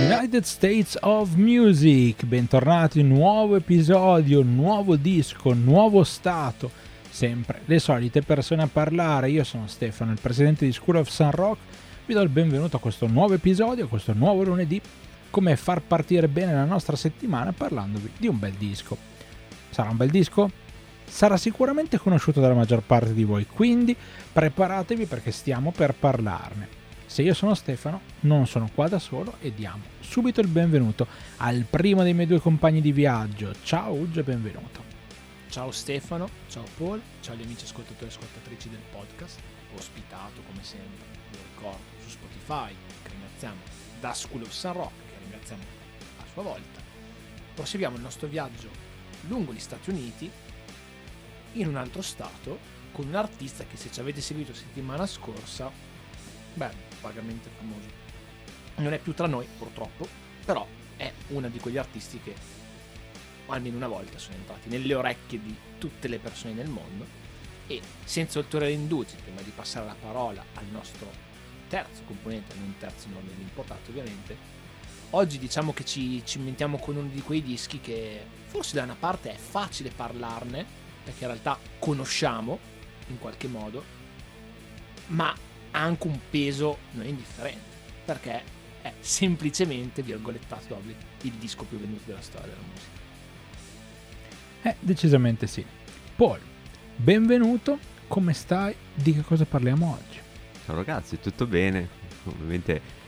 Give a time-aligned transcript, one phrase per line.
[0.00, 6.70] United States of Music, bentornati, nuovo episodio, nuovo disco, nuovo stato,
[7.10, 11.30] sempre le solite persone a parlare, io sono Stefano, il presidente di School of Sun
[11.32, 11.58] Rock,
[12.06, 14.80] vi do il benvenuto a questo nuovo episodio, a questo nuovo lunedì,
[15.28, 18.96] come far partire bene la nostra settimana parlandovi di un bel disco.
[19.68, 20.50] Sarà un bel disco?
[21.04, 23.94] Sarà sicuramente conosciuto dalla maggior parte di voi, quindi
[24.32, 26.78] preparatevi perché stiamo per parlarne.
[27.04, 31.06] Se io sono Stefano, non sono qua da solo e diamo subito il benvenuto
[31.36, 33.54] al primo dei miei due compagni di viaggio.
[33.62, 34.82] Ciao Uggio e benvenuto.
[35.48, 39.38] Ciao Stefano, ciao Paul, ciao agli amici ascoltatori e ascoltatrici del podcast,
[39.76, 43.60] ospitato come sempre, vi ricordo, su Spotify, che ringraziamo
[44.00, 45.62] da School of Sun Rock, che ringraziamo
[46.18, 46.80] a sua volta.
[47.54, 48.68] Proseguiamo il nostro viaggio
[49.28, 50.28] lungo gli Stati Uniti,
[51.52, 52.58] in un altro stato,
[52.90, 55.70] con un artista che se ci avete seguito settimana scorsa,
[56.54, 56.70] beh,
[57.00, 57.99] vagamente famoso.
[58.76, 60.06] Non è più tra noi, purtroppo,
[60.44, 62.34] però è uno di quegli artisti che
[63.46, 67.04] almeno una volta sono entrati nelle orecchie di tutte le persone nel mondo
[67.66, 71.08] e senza ulteriori indugi, prima di passare la parola al nostro
[71.68, 74.36] terzo componente, non terzo nome dell'importato ovviamente,
[75.10, 78.96] oggi diciamo che ci, ci inventiamo con uno di quei dischi che forse da una
[78.98, 80.66] parte è facile parlarne,
[81.04, 82.58] perché in realtà conosciamo
[83.08, 83.84] in qualche modo,
[85.08, 85.30] ma
[85.70, 88.42] ha anche un peso non indifferente, perché
[88.82, 90.80] è semplicemente, virgolettato
[91.22, 92.98] il disco più venduto della storia della musica.
[94.62, 95.64] Eh, decisamente sì.
[96.16, 96.40] Paul,
[96.96, 98.74] benvenuto, come stai?
[98.94, 100.18] Di che cosa parliamo oggi?
[100.64, 101.88] Ciao ragazzi, tutto bene?
[102.24, 102.98] Ovviamente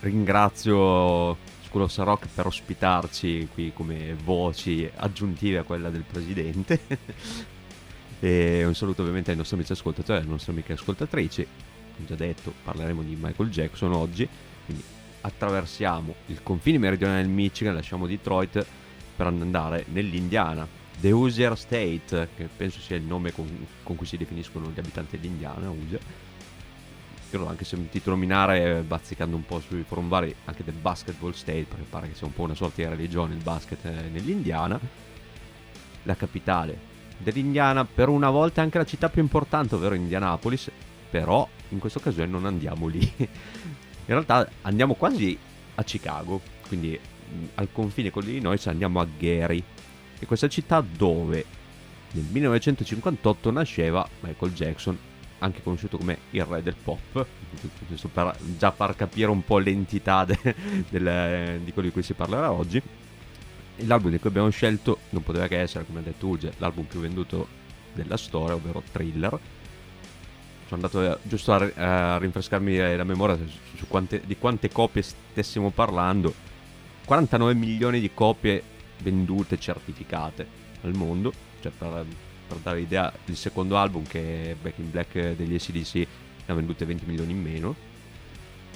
[0.00, 6.80] ringrazio School of Rock per ospitarci qui come voci aggiuntive a quella del presidente.
[8.20, 11.46] e un saluto ovviamente ai nostri amici ascoltatori e alle nostre amiche ascoltatrici
[11.94, 14.28] come già detto, parleremo di Michael Jackson oggi,
[14.64, 14.82] quindi
[15.24, 18.64] attraversiamo il confine meridionale del Michigan, lasciamo Detroit
[19.16, 20.66] per andare nell'Indiana.
[21.00, 23.46] The Hoosier State, che penso sia il nome con,
[23.82, 26.00] con cui si definiscono gli abitanti dell'Indiana, Hoosier.
[27.30, 31.64] Io l'ho anche sentito nominare, bazzicando un po' sui forum vari, anche del Basketball State,
[31.68, 34.78] perché pare che sia un po' una sorta di religione il basket eh, nell'Indiana.
[36.04, 40.70] La capitale dell'Indiana, per una volta anche la città più importante, ovvero Indianapolis,
[41.10, 43.12] però in questa occasione non andiamo lì.
[44.06, 45.36] In realtà andiamo quasi
[45.76, 46.98] a Chicago, quindi
[47.54, 49.62] al confine con l'Illinois andiamo a Gary,
[50.18, 51.44] è questa città dove
[52.12, 54.96] nel 1958 nasceva Michael Jackson,
[55.38, 57.26] anche conosciuto come il re del pop,
[58.12, 60.38] per già far capire un po' l'entità de,
[60.88, 62.80] del, di quello di cui si parlerà oggi.
[63.78, 67.00] L'album di cui abbiamo scelto non poteva che essere, come ha detto Uge, l'album più
[67.00, 67.48] venduto
[67.92, 69.36] della storia, ovvero Thriller,
[70.74, 73.44] sono andato eh, giusto a, a, rinfrescarmi la memoria su,
[73.76, 76.34] su quante, di quante copie stessimo parlando.
[77.04, 78.62] 49 milioni di copie
[79.02, 80.46] vendute certificate
[80.82, 81.32] al mondo.
[81.60, 82.04] Cioè, per,
[82.48, 86.06] per dare l'idea, il secondo album, che è Back in Black degli ACDC, ne
[86.46, 87.92] ha vendute 20 milioni in meno.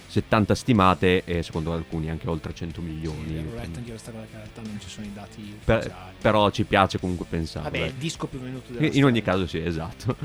[0.09, 3.27] 70 stimate e secondo alcuni anche oltre 100 milioni.
[3.27, 6.51] Sì, letto anche questa cosa che in realtà non ci sono i dati per, però
[6.51, 7.69] ci piace comunque pensare.
[7.69, 9.07] Vabbè, il disco più venuto della In storia.
[9.07, 10.17] ogni caso sì, esatto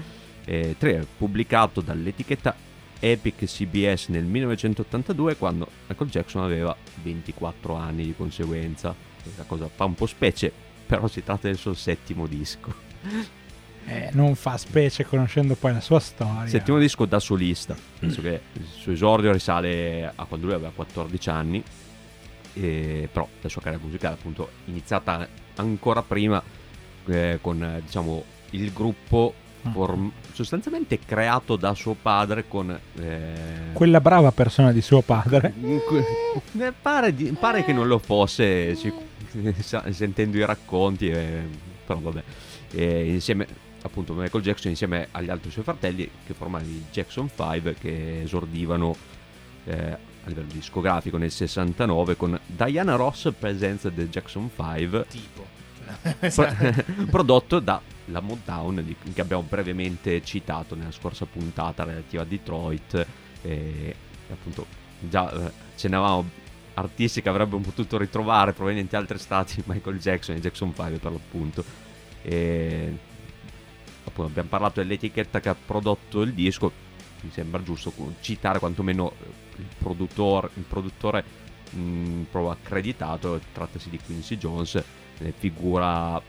[0.45, 2.55] eh, 3 pubblicato dall'etichetta
[2.99, 8.95] Epic CBS nel 1982 quando Michael Jackson aveva 24 anni di conseguenza.
[9.21, 10.51] Questa cosa fa un po' specie,
[10.85, 12.73] però si tratta del suo settimo disco.
[13.85, 16.47] Eh, non fa specie conoscendo poi la sua storia.
[16.47, 21.29] Settimo disco da solista, penso che il suo esordio risale a quando lui aveva 14
[21.29, 21.63] anni,
[22.53, 26.41] e, però la sua carriera musicale appunto iniziata ancora prima
[27.07, 29.33] eh, con diciamo il gruppo
[29.71, 32.77] form- sostanzialmente creato da suo padre con...
[32.99, 33.71] Eh...
[33.71, 35.53] Quella brava persona di suo padre.
[36.59, 38.91] Eh, pare, di, pare, che non lo fosse, ci,
[39.91, 41.41] sentendo i racconti, eh,
[41.85, 42.23] però vabbè.
[42.73, 43.47] insieme,
[43.83, 48.95] appunto, Michael Jackson insieme agli altri suoi fratelli che formavano i Jackson 5 che esordivano
[49.65, 55.05] eh, a livello discografico nel 69 con Diana Ross Presents The Jackson 5.
[55.09, 55.61] Tipo.
[57.09, 63.07] prodotto da la Motown di, che abbiamo brevemente citato nella scorsa puntata relativa a Detroit
[63.41, 63.95] e,
[64.29, 64.65] appunto
[64.99, 66.41] già eh, ce n'avamo
[66.75, 71.11] artisti che avrebbero potuto ritrovare provenienti da altri stati Michael Jackson e Jackson 5 per
[71.11, 71.63] l'appunto.
[72.23, 72.97] E
[74.05, 76.71] appunto abbiamo parlato dell'etichetta che ha prodotto il disco
[77.21, 79.13] mi sembra giusto citare quantomeno
[79.57, 81.23] il produttore, il produttore
[81.69, 84.83] mh, proprio accreditato trattasi di Quincy Jones
[85.37, 86.21] figura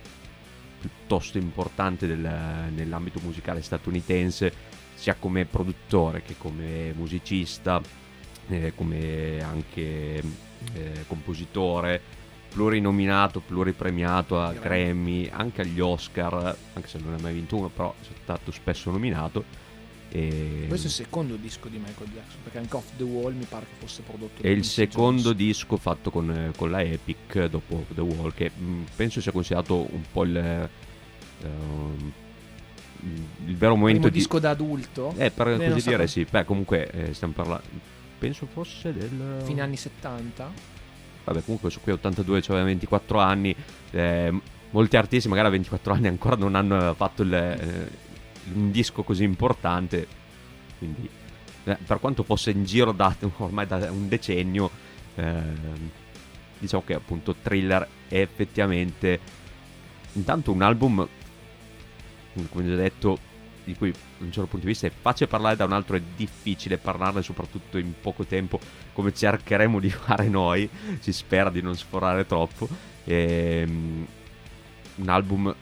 [0.81, 2.29] piuttosto importante del,
[2.75, 4.53] nell'ambito musicale statunitense,
[4.95, 7.81] sia come produttore che come musicista.
[8.49, 10.23] eh, come anche
[10.75, 12.01] eh, compositore,
[12.51, 17.95] plurinominato, pluripremiato a Grammy, anche agli Oscar, anche se non ha mai vinto uno, però
[18.01, 19.63] è stato spesso nominato.
[20.17, 20.67] E...
[20.69, 23.67] Questo è il secondo disco di Michael Jackson, perché anche Off the Wall mi pare
[23.67, 25.37] che fosse prodotto È il secondo Jones.
[25.37, 29.33] disco fatto con, con, la Epic dopo Off the Wall, che mh, mm, penso sia
[29.33, 30.69] considerato un po' il...
[31.43, 32.13] Uh,
[33.47, 35.13] il vero momento di disco da adulto?
[35.19, 36.25] Eh per così so dire sì.
[36.31, 37.63] Beh comunque eh, stiamo parlando
[38.25, 40.51] penso fosse del fine anni 70
[41.25, 43.55] vabbè comunque su qui 82 cioè 24 anni
[43.91, 44.33] eh,
[44.71, 47.89] molti artisti magari a 24 anni ancora non hanno fatto il, eh,
[48.53, 50.07] un disco così importante
[50.79, 51.09] quindi
[51.65, 54.71] eh, per quanto fosse in giro da ormai da un decennio
[55.15, 55.91] ehm,
[56.59, 59.21] diciamo che appunto Thriller è effettivamente
[60.13, 61.09] intanto un album
[62.51, 63.33] come già detto
[63.65, 66.03] di cui da un certo punto di vista è facile parlare, da un altro è
[66.15, 68.61] difficile parlarne, soprattutto in poco tempo,
[68.93, 70.69] come cercheremo di fare noi.
[71.01, 72.69] Si spera di non sforare troppo.
[73.05, 74.07] E, um,
[74.97, 75.55] un album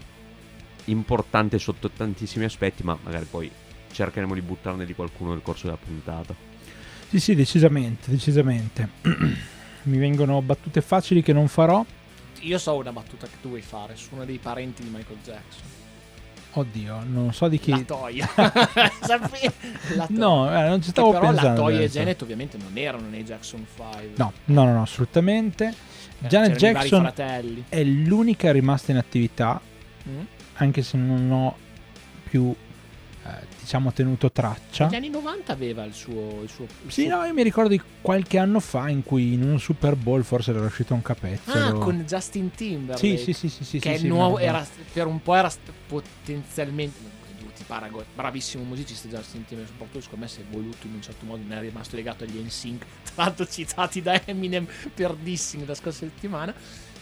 [0.86, 3.50] importante sotto tantissimi aspetti, ma magari poi
[3.92, 6.34] cercheremo di buttarne di qualcuno nel corso della puntata.
[7.08, 8.88] Sì, sì, decisamente, decisamente.
[9.84, 11.84] Mi vengono battute facili che non farò.
[12.40, 15.80] Io so una battuta che tu vuoi fare su uno dei parenti di Michael Jackson.
[16.54, 17.70] Oddio, non so di chi.
[17.70, 18.28] La Toia.
[18.36, 19.52] la toia.
[20.08, 21.48] No, eh, non ci stavo però pensando.
[21.48, 24.12] La Toia e Janet ovviamente non erano nei Jackson 5.
[24.16, 25.74] No, no, no, no assolutamente.
[26.20, 27.12] Eh, Janet Jackson
[27.68, 29.60] è l'unica rimasta in attività,
[30.08, 30.20] mm?
[30.62, 31.56] Anche se non ho
[32.28, 32.54] più
[33.24, 34.86] eh, diciamo tenuto traccia.
[34.86, 36.42] Negli anni 90 aveva il suo...
[36.42, 37.16] Il suo il sì, suo...
[37.16, 40.50] no, io mi ricordo di qualche anno fa in cui in un Super Bowl forse
[40.50, 41.64] era uscito un capezzolo.
[41.64, 43.16] Ah, con Justin Timberlake.
[43.18, 45.50] Sì, sì, sì, sì, sì Che sì, nuovo, era, per un po' era
[45.86, 47.20] potenzialmente...
[47.54, 51.26] Ti paragoni, bravissimo musicista Justin Timberlake, soprattutto secondo me si è voluto in un certo
[51.26, 55.74] modo, non è rimasto legato agli NSYNC, tra l'altro citati da Eminem per dissing la
[55.74, 56.52] scorsa settimana,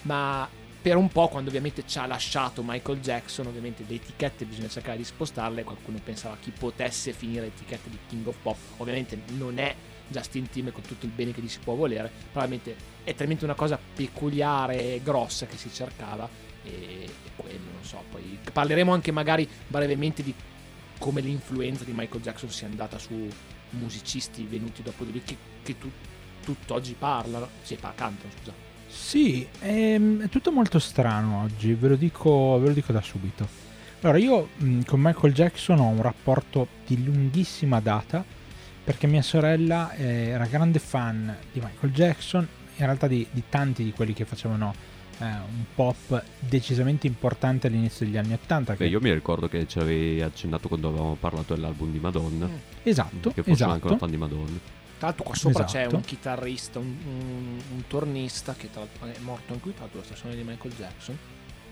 [0.02, 0.46] ma
[0.80, 4.96] per un po' quando ovviamente ci ha lasciato Michael Jackson ovviamente le etichette bisogna cercare
[4.96, 8.56] di spostarle qualcuno pensava chi potesse finire l'etichetta di King of Pop.
[8.78, 9.74] Ovviamente non è
[10.08, 12.74] Justin Tim con tutto il bene che gli si può volere probabilmente
[13.04, 16.28] è talmente una cosa peculiare e grossa che si cercava
[16.64, 20.34] e, quello non so poi parleremo anche magari brevemente di
[20.98, 23.28] come l'influenza di Michael Jackson sia andata su
[23.70, 25.90] musicisti venuti dopo di lui che, che tu,
[26.42, 27.48] tutt'oggi parlano.
[27.62, 32.58] Si sì, cantano scusa sì, è, ehm, è, tutto molto strano oggi, ve lo, dico,
[32.58, 33.46] ve lo dico da subito.
[34.00, 38.24] Allora, io mh, con Michael Jackson ho un rapporto di lunghissima data
[38.82, 43.92] perché mia sorella era grande fan di Michael Jackson, in realtà di, di tanti di
[43.92, 44.74] quelli che facevano
[45.18, 48.74] eh, un pop decisamente importante all'inizio degli anni 80.
[48.74, 52.46] Beh, io mi ricordo che ci avevi accennato quando avevamo parlato dell'album di Madonna.
[52.46, 52.54] Mm.
[52.82, 53.30] Esatto.
[53.30, 53.72] Che fosse esatto.
[53.72, 54.58] anche una fan di Madonna.
[55.00, 55.88] Tra l'altro qua sopra esatto.
[55.88, 60.00] c'è un chitarrista, un, un, un tornista che tra è morto anche qui, tra l'altro
[60.00, 61.18] la stazione di Michael Jackson,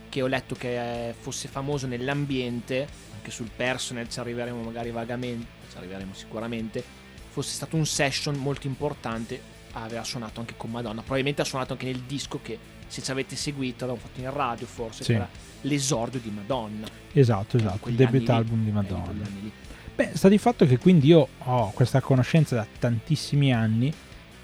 [0.08, 5.76] che ho letto che fosse famoso nell'ambiente, anche sul personal ci arriveremo magari vagamente, ci
[5.76, 6.82] arriveremo sicuramente,
[7.28, 9.38] fosse stato un session molto importante,
[9.72, 13.36] aveva suonato anche con Madonna, probabilmente ha suonato anche nel disco che se ci avete
[13.36, 15.12] seguito l'abbiamo fatto in radio forse, sì.
[15.12, 15.28] era
[15.60, 16.86] l'esordio di Madonna.
[17.12, 19.66] Esatto, esatto, il debut album di Madonna.
[19.98, 23.92] Beh, sta di fatto che quindi io ho questa conoscenza da tantissimi anni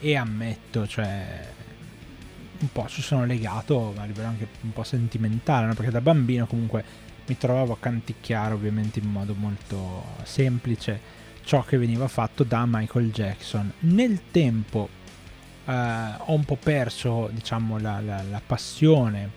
[0.00, 1.46] e ammetto, cioè
[2.58, 5.74] un po' ci sono legato a livello anche un po' sentimentale, no?
[5.74, 6.84] perché da bambino comunque
[7.28, 11.00] mi trovavo a canticchiare ovviamente in modo molto semplice
[11.44, 13.72] ciò che veniva fatto da Michael Jackson.
[13.78, 14.88] Nel tempo
[15.66, 19.30] eh, ho un po' perso diciamo la, la, la passione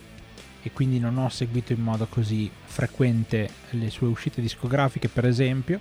[0.64, 5.80] e quindi non ho seguito in modo così frequente le sue uscite discografiche per esempio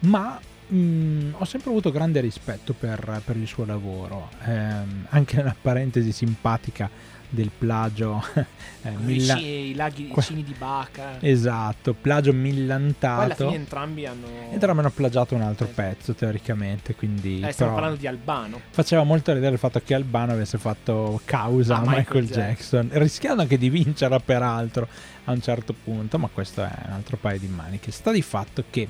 [0.00, 0.38] ma
[0.68, 4.72] mh, mm, ho sempre avuto grande rispetto per, per il suo lavoro, eh,
[5.08, 8.22] anche nella parentesi simpatica del plagio
[8.82, 9.38] eh, milla...
[9.38, 15.36] i laghi cini di Baca esatto plagio millantato alla fine entrambi hanno entrambi hanno plagiato
[15.36, 15.80] un altro esatto.
[15.80, 20.32] pezzo teoricamente quindi eh, stiamo parlando di Albano faceva molto ridere il fatto che Albano
[20.32, 22.86] avesse fatto causa a Michael, Michael Jackson.
[22.88, 24.88] Jackson rischiando anche di vincerla peraltro
[25.24, 28.64] a un certo punto ma questo è un altro paio di maniche sta di fatto
[28.68, 28.88] che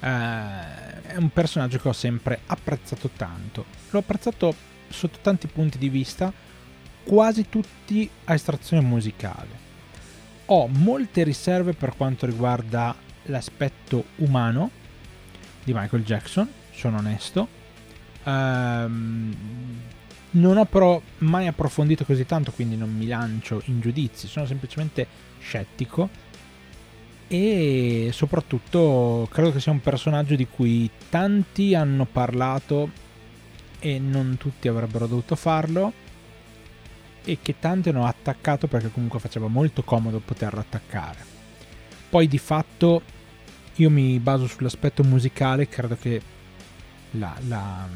[0.00, 3.64] eh, è un personaggio che ho sempre apprezzato tanto.
[3.90, 4.54] L'ho apprezzato
[4.88, 6.32] sotto tanti punti di vista,
[7.04, 9.68] quasi tutti a estrazione musicale.
[10.46, 14.70] Ho molte riserve per quanto riguarda l'aspetto umano
[15.62, 17.58] di Michael Jackson, sono onesto.
[18.24, 19.34] Um,
[20.32, 25.06] non ho però mai approfondito così tanto, quindi non mi lancio in giudizi, sono semplicemente
[25.40, 26.08] scettico
[27.32, 32.90] e soprattutto credo che sia un personaggio di cui tanti hanno parlato
[33.78, 35.92] e non tutti avrebbero dovuto farlo
[37.24, 41.24] e che tanti hanno attaccato perché comunque faceva molto comodo poterlo attaccare.
[42.08, 43.00] Poi di fatto
[43.76, 46.20] io mi baso sull'aspetto musicale, credo che
[47.12, 47.88] la, la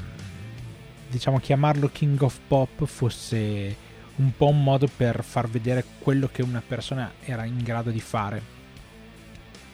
[1.11, 3.76] diciamo chiamarlo King of Pop fosse
[4.14, 8.00] un po' un modo per far vedere quello che una persona era in grado di
[8.00, 8.62] fare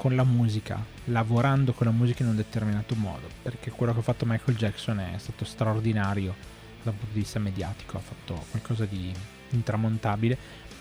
[0.01, 4.03] con la musica, lavorando con la musica in un determinato modo, perché quello che ha
[4.03, 6.35] fatto Michael Jackson è stato straordinario
[6.83, 9.13] dal punto di vista mediatico, ha fatto qualcosa di
[9.51, 10.39] intramontabile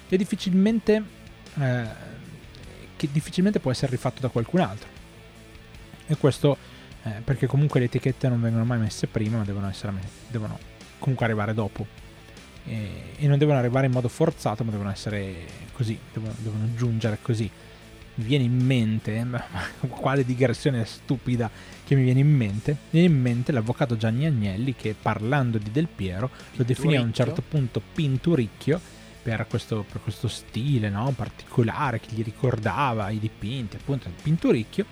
[0.07, 1.03] e difficilmente
[1.59, 1.87] eh,
[2.95, 4.87] che difficilmente può essere rifatto da qualcun altro.
[6.07, 6.55] E questo
[7.03, 9.91] eh, perché comunque le etichette non vengono mai messe prima, ma devono, essere,
[10.29, 10.57] devono
[10.97, 11.85] comunque arrivare dopo.
[12.63, 17.17] E, e, non devono arrivare in modo forzato, ma devono essere così, devono, devono giungere
[17.21, 17.51] così
[18.19, 19.25] mi viene in mente,
[19.87, 21.49] quale digressione stupida
[21.85, 25.71] che mi viene in mente, mi viene in mente l'avvocato Gianni Agnelli che parlando di
[25.71, 28.79] Del Piero lo definì a un certo punto pinturicchio
[29.21, 31.11] per questo, per questo stile no?
[31.15, 34.85] particolare che gli ricordava i dipinti, appunto il pinturicchio.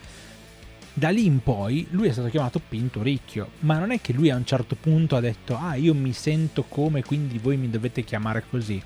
[0.94, 4.36] Da lì in poi lui è stato chiamato Pinturicchio, ma non è che lui a
[4.36, 8.44] un certo punto ha detto ah io mi sento come quindi voi mi dovete chiamare
[8.50, 8.82] così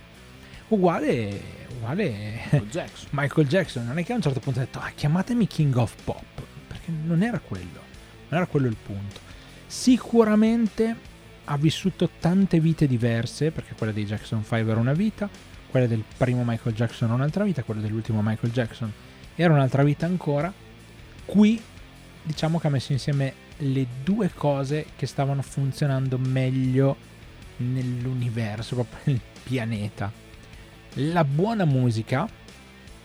[0.67, 1.41] uguale,
[1.81, 2.11] uguale
[2.51, 3.09] Michael Jackson.
[3.11, 3.85] Michael Jackson.
[3.85, 6.91] Non è che a un certo punto ha detto, ah, chiamatemi King of Pop, perché
[6.91, 7.81] non era quello,
[8.29, 9.19] non era quello il punto.
[9.65, 10.95] Sicuramente
[11.45, 15.27] ha vissuto tante vite diverse, perché quella dei Jackson 5 era una vita,
[15.69, 18.91] quella del primo Michael Jackson era un'altra vita, quella dell'ultimo Michael Jackson
[19.35, 20.53] era un'altra vita ancora.
[21.25, 21.61] Qui
[22.23, 26.95] diciamo che ha messo insieme le due cose che stavano funzionando meglio
[27.57, 30.20] nell'universo, proprio nel pianeta
[30.95, 32.27] la buona musica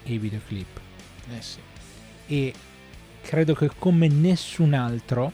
[0.03, 0.81] e i videoclip.
[1.37, 1.59] Eh sì.
[2.27, 2.55] E
[3.23, 5.25] credo che come nessun altro,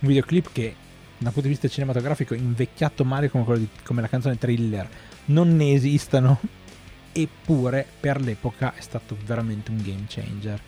[0.00, 0.74] un videoclip che
[1.18, 4.88] dal punto di vista cinematografico invecchiato male come, di, come la canzone thriller
[5.26, 6.40] non ne esistano,
[7.12, 10.60] eppure per l'epoca è stato veramente un game changer.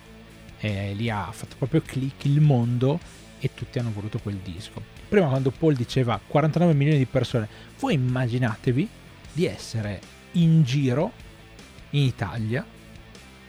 [0.59, 2.99] E lì ha fatto proprio click il mondo
[3.39, 4.83] e tutti hanno voluto quel disco.
[5.07, 7.47] Prima quando Paul diceva 49 milioni di persone,
[7.79, 8.87] voi immaginatevi
[9.33, 9.99] di essere
[10.33, 11.11] in giro
[11.91, 12.65] in Italia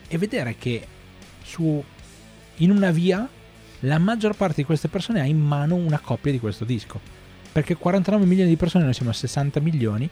[0.08, 0.86] e vedere che
[1.42, 1.82] su,
[2.56, 3.28] in una via
[3.80, 7.00] la maggior parte di queste persone ha in mano una copia di questo disco.
[7.50, 10.08] Perché 49 milioni di persone, noi siamo a 60 milioni.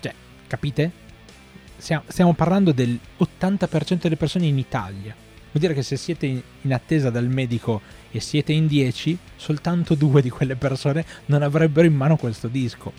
[0.00, 0.12] Cioè,
[0.46, 1.06] capite?
[1.76, 5.14] Stiamo parlando del 80% delle persone in Italia.
[5.50, 10.20] Vuol dire che se siete in attesa dal medico e siete in 10, soltanto due
[10.20, 12.92] di quelle persone non avrebbero in mano questo disco.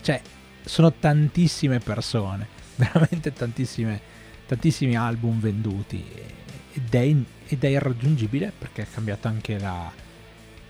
[0.00, 0.20] Cioè,
[0.68, 2.46] sono tantissime persone,
[2.76, 4.00] veramente tantissime,
[4.46, 6.04] tantissimi album venduti
[6.74, 7.14] ed è,
[7.46, 9.90] ed è irraggiungibile perché è cambiato anche la,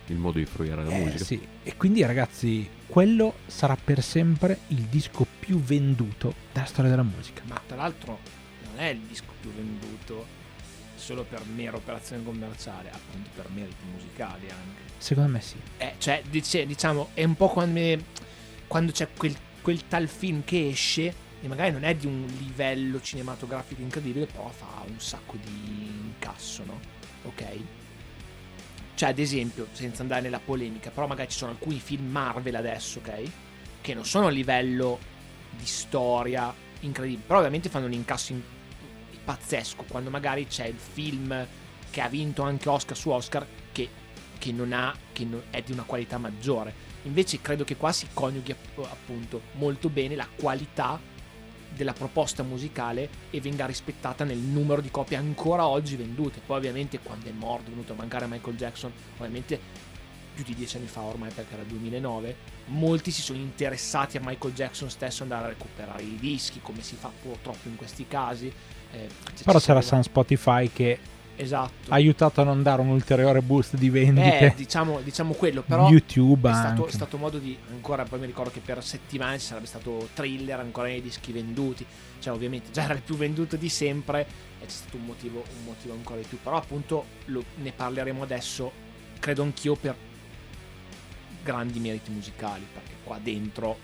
[0.07, 1.23] il modo di fruire la eh, musica.
[1.25, 1.45] Sì.
[1.63, 7.43] E quindi ragazzi, quello sarà per sempre il disco più venduto della storia della musica.
[7.45, 8.19] Ma tra l'altro
[8.63, 10.37] non è il disco più venduto
[10.95, 14.93] solo per mera operazione commerciale, appunto per meriti musicali anche.
[14.97, 15.57] Secondo me sì.
[15.77, 18.01] Eh, cioè, dice, diciamo, è un po' quando,
[18.67, 19.35] quando c'è quel
[19.69, 24.49] quel tal film che esce e magari non è di un livello cinematografico incredibile, però
[24.49, 26.79] fa un sacco di incasso, no?
[27.25, 27.43] Ok?
[28.95, 32.97] Cioè, ad esempio, senza andare nella polemica, però magari ci sono alcuni film Marvel adesso,
[32.97, 33.21] ok?
[33.79, 34.97] Che non sono a livello
[35.51, 38.41] di storia incredibile, però ovviamente fanno un incasso in...
[39.23, 41.45] pazzesco quando magari c'è il film
[41.91, 43.87] che ha vinto anche Oscar su Oscar che,
[44.39, 48.07] che non ha, che non, è di una qualità maggiore Invece credo che qua si
[48.13, 50.99] coniughi appunto molto bene la qualità
[51.73, 56.41] della proposta musicale e venga rispettata nel numero di copie ancora oggi vendute.
[56.45, 59.87] Poi ovviamente quando è morto, è venuto a mancare Michael Jackson, ovviamente
[60.33, 64.53] più di dieci anni fa ormai perché era 2009, molti si sono interessati a Michael
[64.53, 68.51] Jackson stesso andare a recuperare i dischi, come si fa purtroppo in questi casi.
[68.91, 69.07] Eh,
[69.43, 70.97] Però c'era San Spotify che
[71.41, 71.89] Esatto.
[71.89, 74.39] Ha aiutato a non dare un ulteriore boost di vendite.
[74.39, 78.25] Eh, diciamo, diciamo quello, però YouTube è stato, è stato, modo di ancora poi mi
[78.25, 81.85] ricordo che per settimane ci sarebbe stato thriller ancora nei dischi venduti.
[82.19, 84.27] Cioè, ovviamente già era il più venduto di sempre
[84.59, 86.39] e c'è stato un motivo, un motivo ancora di più.
[86.43, 88.69] Però appunto lo, ne parleremo adesso,
[89.19, 89.95] credo anch'io per
[91.41, 93.77] grandi meriti musicali, perché qua dentro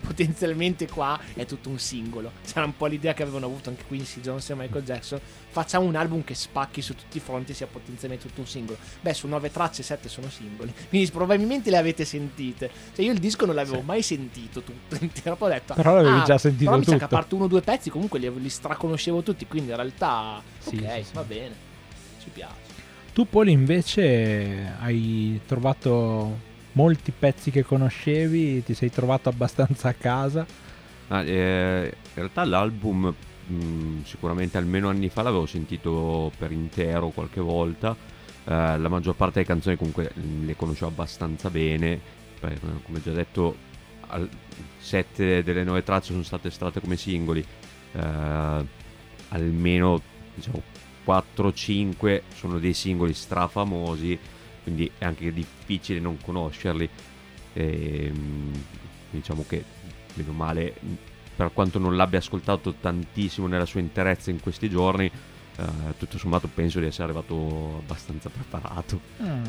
[0.06, 2.32] potenzialmente qua è tutto un singolo.
[2.44, 5.20] C'era un po' l'idea che avevano avuto anche Quincy Jones e Michael Jackson.
[5.50, 8.78] Facciamo un album che spacchi su tutti i fronti e sia potenzialmente tutto un singolo.
[9.00, 10.72] Beh, su nove tracce, sette sono singoli.
[10.88, 12.70] Quindi probabilmente le avete sentite.
[12.94, 13.84] Cioè, io il disco non l'avevo sì.
[13.84, 15.36] mai sentito tutto intero.
[15.36, 16.90] Poi ho detto, però l'avevi ah, già sentito però tutto.
[16.90, 19.46] Però mi sa che a parte uno o due pezzi, comunque li, li straconoscevo tutti.
[19.46, 21.54] Quindi in realtà, sì, ok, sì, va bene.
[22.20, 22.66] Ci piace.
[23.12, 30.46] Tu, Poli, invece hai trovato molti pezzi che conoscevi, ti sei trovato abbastanza a casa?
[31.08, 33.14] Ah, eh, in realtà l'album
[33.46, 37.96] mh, sicuramente almeno anni fa l'avevo sentito per intero qualche volta.
[38.44, 42.00] Eh, la maggior parte delle canzoni comunque le conoscevo abbastanza bene.
[42.38, 43.56] Perché, come già detto,
[44.08, 44.28] al,
[44.78, 47.44] sette delle nove tracce sono state estratte come singoli.
[47.92, 48.66] Eh,
[49.30, 50.00] almeno
[50.34, 50.62] diciamo
[51.06, 54.18] 4-5 sono dei singoli strafamosi,
[54.68, 56.88] quindi è anche difficile non conoscerli.
[57.54, 58.52] E, ehm,
[59.10, 59.64] diciamo che,
[60.14, 60.74] meno male,
[61.34, 65.64] per quanto non l'abbia ascoltato tantissimo nella sua interezza in questi giorni, eh,
[65.96, 69.00] tutto sommato penso di essere arrivato abbastanza preparato.
[69.22, 69.44] Mm,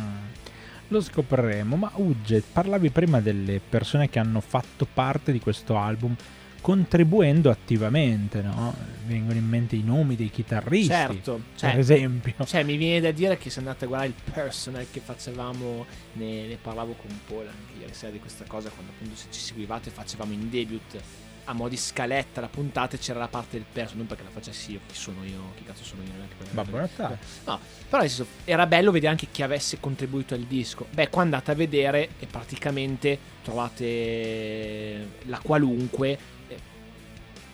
[0.87, 6.15] lo scopriremo, ma Ugge, parlavi prima delle persone che hanno fatto parte di questo album
[6.61, 8.73] contribuendo attivamente, no?
[9.05, 12.33] Vengono in mente i nomi dei chitarristi, certo, cioè, per esempio.
[12.45, 16.47] Cioè, mi viene da dire che se andate a guardare il personal che facevamo, ne,
[16.47, 19.89] ne parlavo con Paul anche ieri sera di questa cosa, quando appunto se ci seguivate
[19.89, 21.01] facevamo in debut
[21.49, 24.73] a mo' di scaletta la puntata c'era la parte del personal, non perché la facessi
[24.73, 26.11] io, chi sono io, chi cazzo sono io.
[26.51, 27.17] Babbo Natale.
[27.45, 30.85] No, però senso, era bello vedere anche chi avesse contribuito al disco.
[30.91, 36.37] Beh, qua andate a vedere e praticamente trovate la qualunque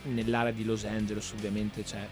[0.05, 2.07] nell'area di Los Angeles ovviamente cioè,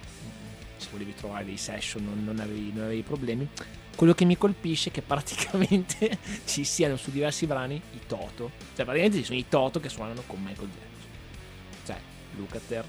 [0.78, 3.48] se volevi trovare dei session non, non, avevi, non avevi problemi.
[3.96, 8.52] Quello che mi colpisce è che praticamente ci siano su diversi brani i Toto.
[8.76, 11.86] Cioè praticamente ci sono i Toto che suonano con Michael Jackson.
[11.86, 11.98] Cioè
[12.36, 12.86] Lukather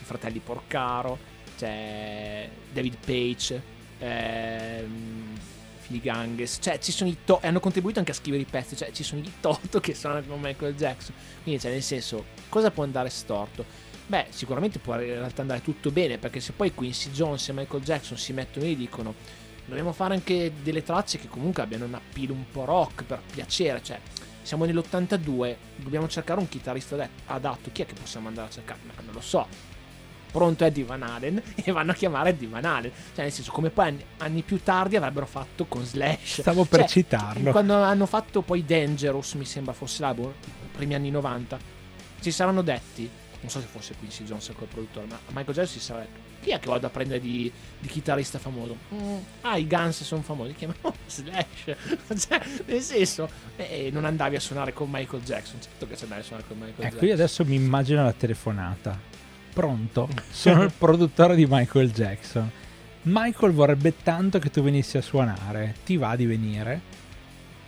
[0.00, 3.62] i fratelli Porcaro c'è David Page
[3.98, 5.38] ehm,
[5.80, 8.76] Filiganges cioè ci sono i Toto e hanno contribuito anche a scrivere i pezzi.
[8.76, 11.14] Cioè ci sono i Toto che suonano con Michael Jackson.
[11.42, 13.64] Quindi cioè nel senso cosa può andare storto
[14.06, 17.82] Beh, sicuramente può in realtà andare tutto bene, perché se poi Quincy Jones e Michael
[17.82, 19.14] Jackson si mettono lì e dicono
[19.66, 23.82] dobbiamo fare anche delle tracce che comunque abbiano un appeal un po' rock per piacere,
[23.82, 23.98] cioè
[24.42, 28.78] siamo nell'82, dobbiamo cercare un chitarrista adatto, chi è che possiamo andare a cercare?
[28.86, 29.74] Ma non lo so.
[30.30, 32.92] Pronto Eddie Van Halen e vanno a chiamare Eddie Van Halen.
[33.14, 36.42] Cioè, nel senso, come poi anni, anni più tardi avrebbero fatto con Slash.
[36.42, 37.50] Stavo per cioè, citarlo.
[37.50, 40.32] Quando hanno fatto poi Dangerous, mi sembra fosse l'album,
[40.70, 41.58] primi anni 90,
[42.20, 45.80] ci saranno detti non so se fosse Quincy Jones quel produttore, ma Michael Jackson si
[45.80, 46.06] sa
[46.46, 48.76] chi è che vado a prendere di, di chitarrista famoso?
[48.94, 51.64] Mm, ah, i Guns sono famosi, chiamano Slash.
[52.28, 56.20] cioè, nel senso, eh, non andavi a suonare con Michael Jackson, certo che ci andavi
[56.20, 56.98] a suonare con Michael ecco, Jackson.
[56.98, 58.98] Ecco, io adesso mi immagino la telefonata.
[59.52, 60.08] Pronto?
[60.30, 62.50] Sono il produttore di Michael Jackson.
[63.02, 65.76] Michael vorrebbe tanto che tu venissi a suonare.
[65.84, 66.80] Ti va di venire?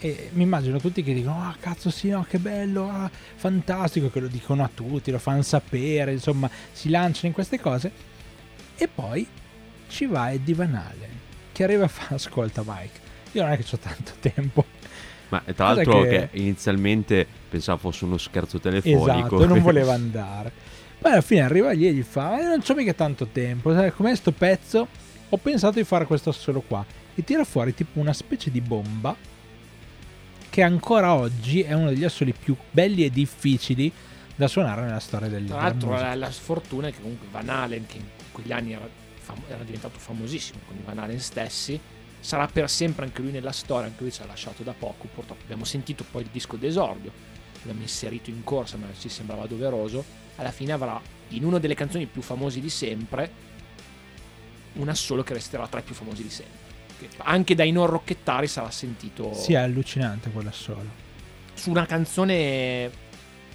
[0.01, 4.21] E mi immagino tutti che dicono: Ah, cazzo, sì, no, che bello, ah, fantastico, che
[4.21, 7.91] lo dicono a tutti, lo fanno sapere, insomma, si lanciano in queste cose.
[8.77, 9.27] E poi
[9.89, 11.11] ci va Eddie Van Halen,
[11.53, 13.01] che arriva a fare: Ascolta, Mike,
[13.33, 14.65] io non è che ho tanto tempo.
[15.31, 16.09] Ma tra l'altro, che...
[16.09, 16.29] che...
[16.39, 19.37] inizialmente pensavo fosse uno scherzo telefonico.
[19.37, 20.53] Esatto, non voleva andare.
[21.01, 23.93] Poi alla fine arriva lì e gli fa: eh, Non c'ho mica tanto tempo, sai,
[23.93, 24.87] com'è sto pezzo?
[25.31, 26.85] Ho pensato di fare questo solo qua.
[27.17, 29.17] E tira fuori tipo una specie di bomba
[30.59, 33.93] che ancora oggi è uno degli assoli più belli e difficili
[34.35, 37.87] da suonare nella storia del Tra l'altro la, la, sfortuna è che comunque Van Halen,
[37.87, 38.89] che in quegli anni era,
[39.21, 41.79] fam- era, diventato famosissimo con i Van Halen stessi,
[42.19, 45.45] sarà per sempre anche lui nella storia, anche lui ci ha lasciato da poco, purtroppo.
[45.45, 47.13] Abbiamo sentito poi il disco d'esordio,
[47.59, 52.07] l'abbiamo inserito in corsa ma ci sembrava doveroso, alla fine avrà in una delle canzoni
[52.07, 53.31] più famose di sempre
[54.73, 56.68] un assolo che resterà tra i più famosi di sempre
[57.19, 59.33] anche dai non rocchettari sarà sentito.
[59.35, 61.07] Sì, è allucinante quella solo.
[61.55, 62.91] Su una canzone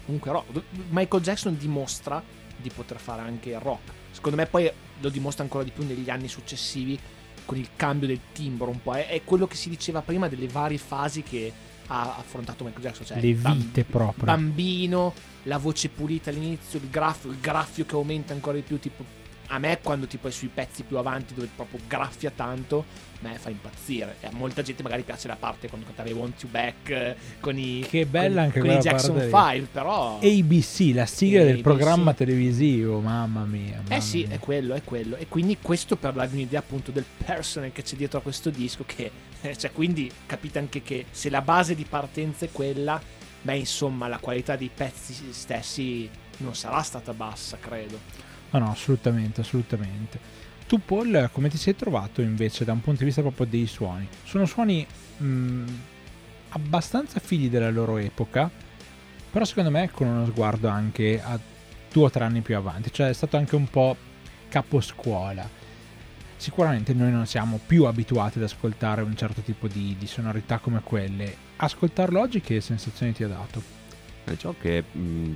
[0.05, 0.61] comunque rock.
[0.89, 2.21] Michael Jackson dimostra
[2.57, 3.91] di poter fare anche rock.
[4.11, 6.99] Secondo me poi lo dimostra ancora di più negli anni successivi
[7.45, 8.93] con il cambio del timbro un po'.
[8.93, 11.51] È, è quello che si diceva prima delle varie fasi che
[11.87, 13.05] ha affrontato Michael Jackson.
[13.05, 14.25] Cioè Le vite bamb- proprio.
[14.25, 19.03] Bambino, la voce pulita all'inizio, il graffio, il graffio che aumenta ancora di più, tipo
[19.47, 22.85] a me quando tipo è sui pezzi più avanti dove proprio graffia tanto,
[23.21, 24.15] a me fa impazzire.
[24.19, 27.15] E a molta gente magari piace la parte quando cantava I Want You Back eh,
[27.39, 30.19] con i, che bella con, anche con i Jackson 5, però...
[30.21, 31.53] ABC, la sigla ABC.
[31.53, 33.81] del programma televisivo, mamma mia.
[33.81, 34.35] Mamma eh sì, mia.
[34.35, 35.15] è quello, è quello.
[35.17, 38.83] E quindi questo per darvi un'idea appunto del personal che c'è dietro a questo disco,
[38.85, 39.11] che...
[39.57, 43.01] cioè, quindi capite anche che se la base di partenza è quella,
[43.41, 48.31] beh insomma la qualità dei pezzi stessi non sarà stata bassa, credo.
[48.53, 50.19] No, no, assolutamente, assolutamente.
[50.67, 54.07] Tu, Paul, come ti sei trovato invece da un punto di vista proprio dei suoni?
[54.23, 54.85] Sono suoni
[55.17, 55.67] mh, mm,
[56.49, 58.49] abbastanza figli della loro epoca,
[59.31, 61.39] però secondo me con uno sguardo anche a
[61.91, 63.97] due o tre anni più avanti, cioè è stato anche un po'
[64.49, 65.49] caposcuola.
[66.37, 70.81] sicuramente noi non siamo più abituati ad ascoltare un certo tipo di, di sonorità come
[70.83, 71.35] quelle.
[71.55, 73.61] Ascoltarlo oggi che sensazioni ti ha dato?
[74.25, 75.31] Eh, ciò che mh,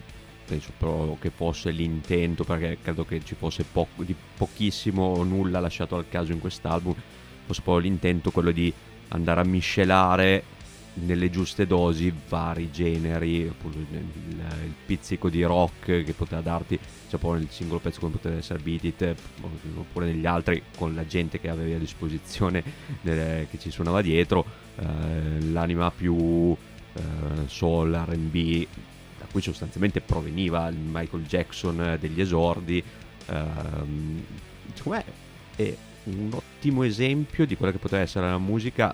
[0.47, 5.59] penso però che fosse l'intento, perché credo che ci fosse po- di pochissimo o nulla
[5.59, 6.95] lasciato al caso in quest'album,
[7.45, 8.73] fosse proprio l'intento quello di
[9.09, 10.55] andare a miscelare
[10.99, 17.19] nelle giuste dosi vari generi, appunto il, il, pizzico di rock che poteva darti, cioè
[17.19, 19.15] poi nel singolo pezzo come poteva essere Beat It,
[19.75, 22.63] oppure negli altri con la gente che avevi a disposizione
[23.03, 24.45] eh, che ci suonava dietro,
[24.77, 26.55] eh, l'anima più
[26.93, 27.01] eh,
[27.45, 28.65] soul, RB,
[29.31, 32.83] cui sostanzialmente proveniva il Michael Jackson degli esordi,
[33.27, 34.23] ehm,
[34.73, 35.05] secondo me
[35.55, 38.93] è un ottimo esempio di quella che poteva essere la musica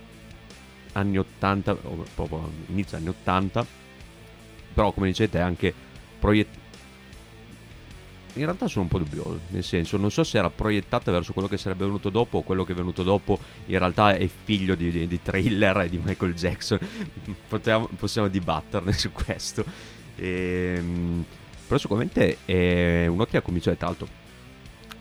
[0.94, 3.66] anni 80, o proprio inizio anni 80,
[4.74, 5.74] però come dicete anche
[6.20, 6.62] proiettata.
[8.36, 11.48] In realtà sono un po' dubbioso, nel senso, non so se era proiettata verso quello
[11.48, 14.90] che sarebbe venuto dopo o quello che è venuto dopo in realtà è figlio di,
[14.90, 16.80] di, di thriller e di Michael Jackson.
[17.48, 19.64] Potremmo, possiamo dibatterne su questo.
[20.16, 21.26] Ehm,
[21.66, 24.08] però sicuramente è un'ottima commissione, tra l'altro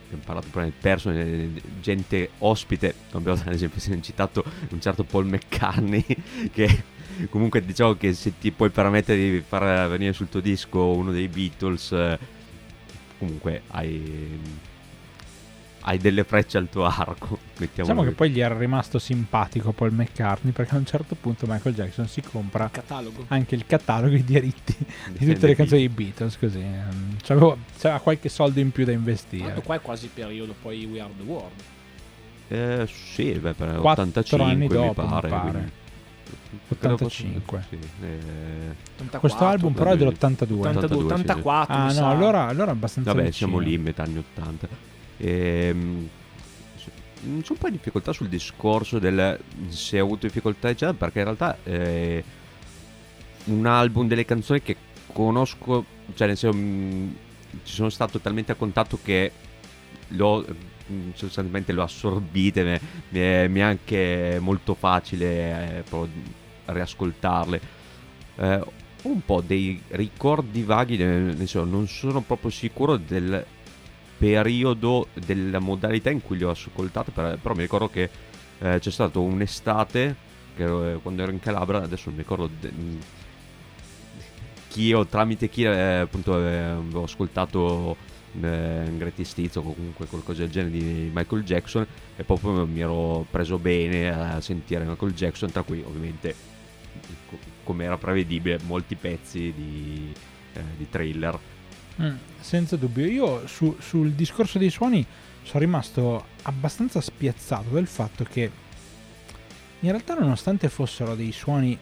[0.05, 6.05] abbiamo parlato prima di persone, gente ospite, abbiamo ad esempio citato un certo Paul McCartney
[6.53, 6.85] che
[7.29, 11.29] comunque diciamo che se ti puoi permettere di far venire sul tuo disco uno dei
[11.29, 12.18] Beatles eh,
[13.18, 14.38] comunque hai
[15.83, 17.38] hai delle frecce al tuo arco.
[17.57, 21.75] Diciamo che poi gli era rimasto simpatico Paul McCartney perché a un certo punto Michael
[21.75, 24.75] Jackson si compra il anche il catalogo, i diritti
[25.18, 26.38] di tutte le canzoni dei Beatles.
[26.38, 29.47] Così ehm, c'aveva, c'aveva, qualche soldo in più da investire.
[29.47, 31.61] Tanto qua è quasi periodo poi We Are the World.
[32.49, 35.29] Eh, sì, beh, per 85 anni dopo, mi pare.
[35.29, 35.81] Mi pare.
[36.68, 39.18] 85 sì, eh...
[39.18, 43.51] questo album però è dell'82 82, 84 ah no allora, allora abbastanza vabbè vicino.
[43.51, 44.68] siamo lì metà anni 80
[45.25, 46.09] Ehm,
[46.75, 51.25] c'è un po' di difficoltà sul discorso del se ho avuto difficoltà eccetera perché in
[51.25, 52.23] realtà è
[53.45, 56.59] un album delle canzoni che conosco cioè nel senso
[57.63, 59.31] ci sono stato talmente a contatto che
[60.09, 60.45] l'ho
[61.15, 62.79] sostanzialmente l'ho assorbite mi,
[63.11, 65.85] mi, è, mi è, anche molto facile eh,
[66.67, 67.61] riascoltarle.
[68.37, 68.65] Eh,
[69.03, 73.45] un po' dei ricordi vaghi nel senso non sono proprio sicuro del
[74.23, 78.09] periodo della modalità in cui li ho ascoltate, però mi ricordo che
[78.61, 80.15] eh, c'è stata un'estate,
[80.55, 82.71] che ero, quando ero in Calabria, adesso non mi ricordo de-
[84.69, 87.97] chi o tramite chi eh, appunto eh, avevo ascoltato
[88.41, 93.27] eh, Greatest Hits o comunque qualcosa del genere di Michael Jackson e proprio mi ero
[93.29, 96.33] preso bene a sentire Michael Jackson, tra cui ovviamente
[97.65, 100.13] come era prevedibile molti pezzi di,
[100.53, 101.37] eh, di thriller
[102.01, 103.07] Mm, senza dubbio.
[103.07, 105.05] Io su, sul discorso dei suoni
[105.43, 108.51] sono rimasto abbastanza spiazzato del fatto che
[109.81, 111.77] in realtà nonostante fossero dei suoni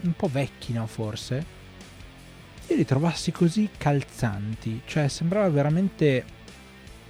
[0.00, 1.44] un po' vecchi, no forse,
[2.66, 6.32] io li trovassi così calzanti, cioè sembrava veramente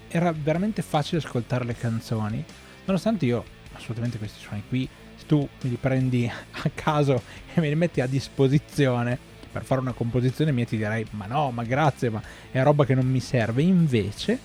[0.08, 2.44] era veramente facile ascoltare le canzoni,
[2.84, 7.68] nonostante io assolutamente questi suoni qui se tu me li prendi a caso e me
[7.68, 12.10] li metti a disposizione per fare una composizione mia ti direi ma no, ma grazie,
[12.10, 13.62] ma è roba che non mi serve.
[13.62, 14.38] Invece,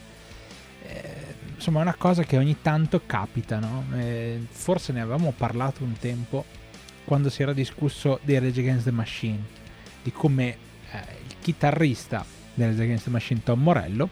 [0.83, 3.85] eh, insomma, è una cosa che ogni tanto capita, no?
[3.95, 6.45] Eh, forse ne avevamo parlato un tempo
[7.05, 9.39] quando si era discusso di Rage Against the Machine,
[10.03, 10.47] di come
[10.91, 14.09] eh, il chitarrista di Rage Against the Machine, Tom Morello,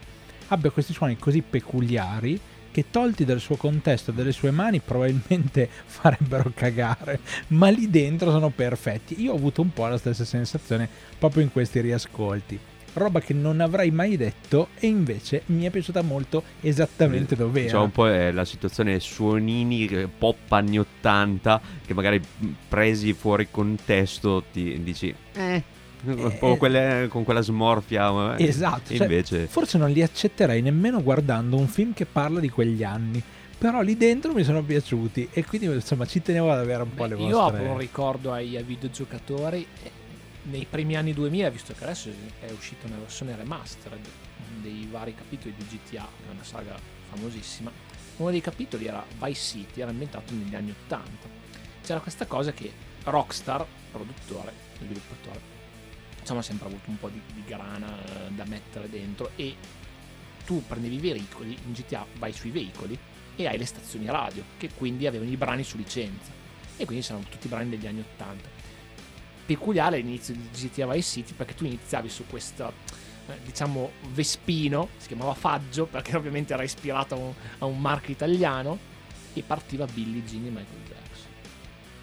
[0.48, 2.40] abbia questi suoni così peculiari
[2.78, 8.50] che tolti dal suo contesto dalle sue mani probabilmente farebbero cagare, ma lì dentro sono
[8.50, 9.20] perfetti.
[9.20, 10.88] Io ho avuto un po' la stessa sensazione
[11.18, 12.60] proprio in questi riascolti.
[12.94, 17.64] Roba che non avrei mai detto e invece mi è piaciuta molto esattamente eh, dove
[17.64, 22.22] Diciamo un po' è la situazione suonini eh, pop anni 80 che magari
[22.68, 28.38] presi fuori contesto ti dici eh un po' quelle, con quella smorfia.
[28.38, 28.46] Eh.
[28.46, 28.94] Esatto.
[28.94, 29.48] Cioè, invece...
[29.48, 33.22] Forse non li accetterei nemmeno guardando un film che parla di quegli anni.
[33.58, 37.08] Però lì dentro mi sono piaciuti e quindi insomma ci tenevo ad avere un po'
[37.08, 37.32] Beh, le vostre...
[37.32, 39.66] Io apro un ricordo ai, ai videogiocatori.
[40.44, 44.06] Nei primi anni 2000, visto che adesso è uscita una versione remastered
[44.62, 46.76] dei vari capitoli di GTA, che è una saga
[47.10, 47.72] famosissima,
[48.18, 51.10] uno dei capitoli era Vice City, era ambientato negli anni 80.
[51.84, 52.72] C'era questa cosa che
[53.04, 55.40] Rockstar, produttore, sviluppatore,
[56.28, 59.56] insomma sempre avuto un po' di, di grana eh, da mettere dentro e
[60.46, 62.98] tu prendevi i veicoli, in GTA vai sui veicoli
[63.38, 66.32] e hai le stazioni radio che quindi avevano i brani su licenza
[66.76, 68.50] e quindi sono tutti i brani degli anni 80
[69.46, 72.74] peculiare l'inizio di GTA Vice City perché tu iniziavi su questo
[73.30, 78.12] eh, diciamo Vespino si chiamava Faggio perché ovviamente era ispirato a un, a un marchio
[78.12, 78.78] italiano
[79.34, 81.32] e partiva Billie Jean di Michael Jackson.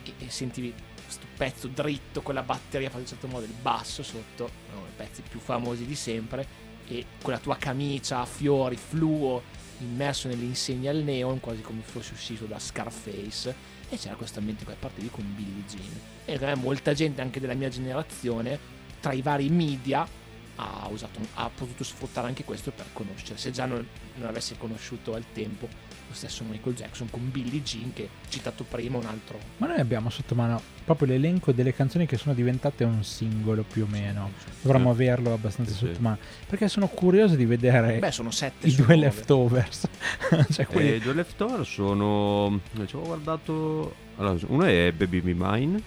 [0.05, 0.73] E, e sentivi
[1.15, 4.83] questo pezzo dritto con la batteria fatto in un certo modo, il basso sotto, uno
[4.83, 9.43] dei pezzi più famosi di sempre, e con la tua camicia a fiori, fluo,
[9.79, 13.55] immerso nelle insegne al neon, quasi come fosse uscito da Scarface,
[13.89, 16.01] e c'era questo ambiente qua, partivi con Billie Jean.
[16.25, 18.59] E molta gente anche della mia generazione,
[19.01, 20.07] tra i vari media,
[20.57, 23.87] ha, usato, ha potuto sfruttare anche questo per conoscere, se già non,
[24.17, 25.69] non avesse conosciuto al tempo
[26.07, 30.11] lo stesso Michael Jackson con Billie Jean che citato prima un altro Ma noi abbiamo
[30.11, 34.31] sotto mano proprio l'elenco delle canzoni che sono diventate un singolo più o meno.
[34.61, 35.03] Dovremmo Sì.
[35.03, 36.19] averlo abbastanza Sì, sotto mano.
[36.47, 38.97] Perché sono curioso di vedere beh sono sette i due nove.
[38.99, 39.89] leftovers.
[40.53, 40.91] cioè quelli...
[40.91, 42.61] E i due leftover sono.
[42.87, 43.95] Ci ho guardato.
[44.17, 45.83] Allora, uno è Baby Be Mine.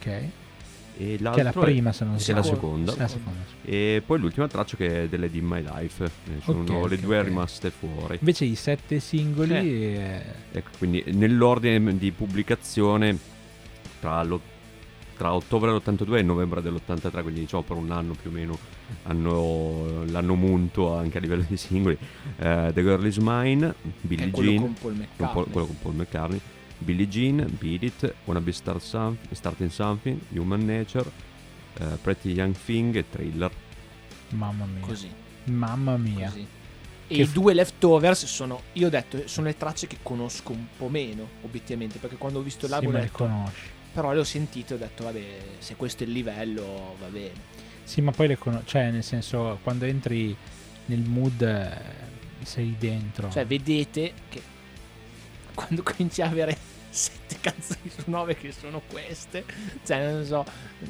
[0.00, 0.22] ok.
[1.02, 2.42] E Che è la prima, se non è la sbaglio.
[2.42, 2.92] seconda.
[2.94, 3.38] È la seconda.
[3.64, 6.04] E poi l'ultima traccia che è delle In My Life.
[6.04, 6.10] Eh,
[6.42, 7.24] Sono Ok, le ok, due ok.
[7.24, 8.16] rimaste fuori.
[8.20, 9.48] Invece i sette singoli...
[9.60, 9.94] Sì.
[9.94, 13.16] eh, Ecco, quindi nell'ordine di pubblicazione
[13.98, 14.40] tra, lo-
[15.16, 18.58] tra ottobre dell'82 e novembre dell'83, quindi diciamo per un anno più o meno
[19.04, 21.96] hanno, l'hanno munto anche a livello di singoli.
[22.38, 25.66] eh, The Girl Is Mine, Billie è quello Jean, con Paul con McCartney Paul- quello
[25.66, 26.40] con Paul McCartney,
[26.80, 31.10] Billie Jean, Beat It, Wanna Be Start Some- Starting Something, Human Nature,
[31.78, 33.50] eh, Pretty Young Thing e Thriller.
[34.30, 34.80] Mamma mia.
[34.86, 35.10] così,
[35.44, 36.28] Mamma mia.
[36.28, 36.46] così.
[37.08, 40.52] e Che i f- due leftovers sono io ho detto sono le tracce che conosco
[40.52, 43.60] un po' meno obiettivamente perché quando ho visto Sì, l'album ma ho le conosci.
[43.92, 45.24] però le ho sentite e ho detto vabbè
[45.58, 47.32] se questo è il livello va bene
[47.82, 48.66] Sì, ma poi le conosci.
[48.68, 50.36] Cioè, nel senso, quando entri
[50.86, 53.28] nel mood eh, sei dentro.
[53.28, 54.40] Cioè, vedete che
[55.64, 56.56] quando cominci a avere
[56.90, 59.44] sette canzoni su nove che sono queste,
[59.84, 60.44] cioè, non so,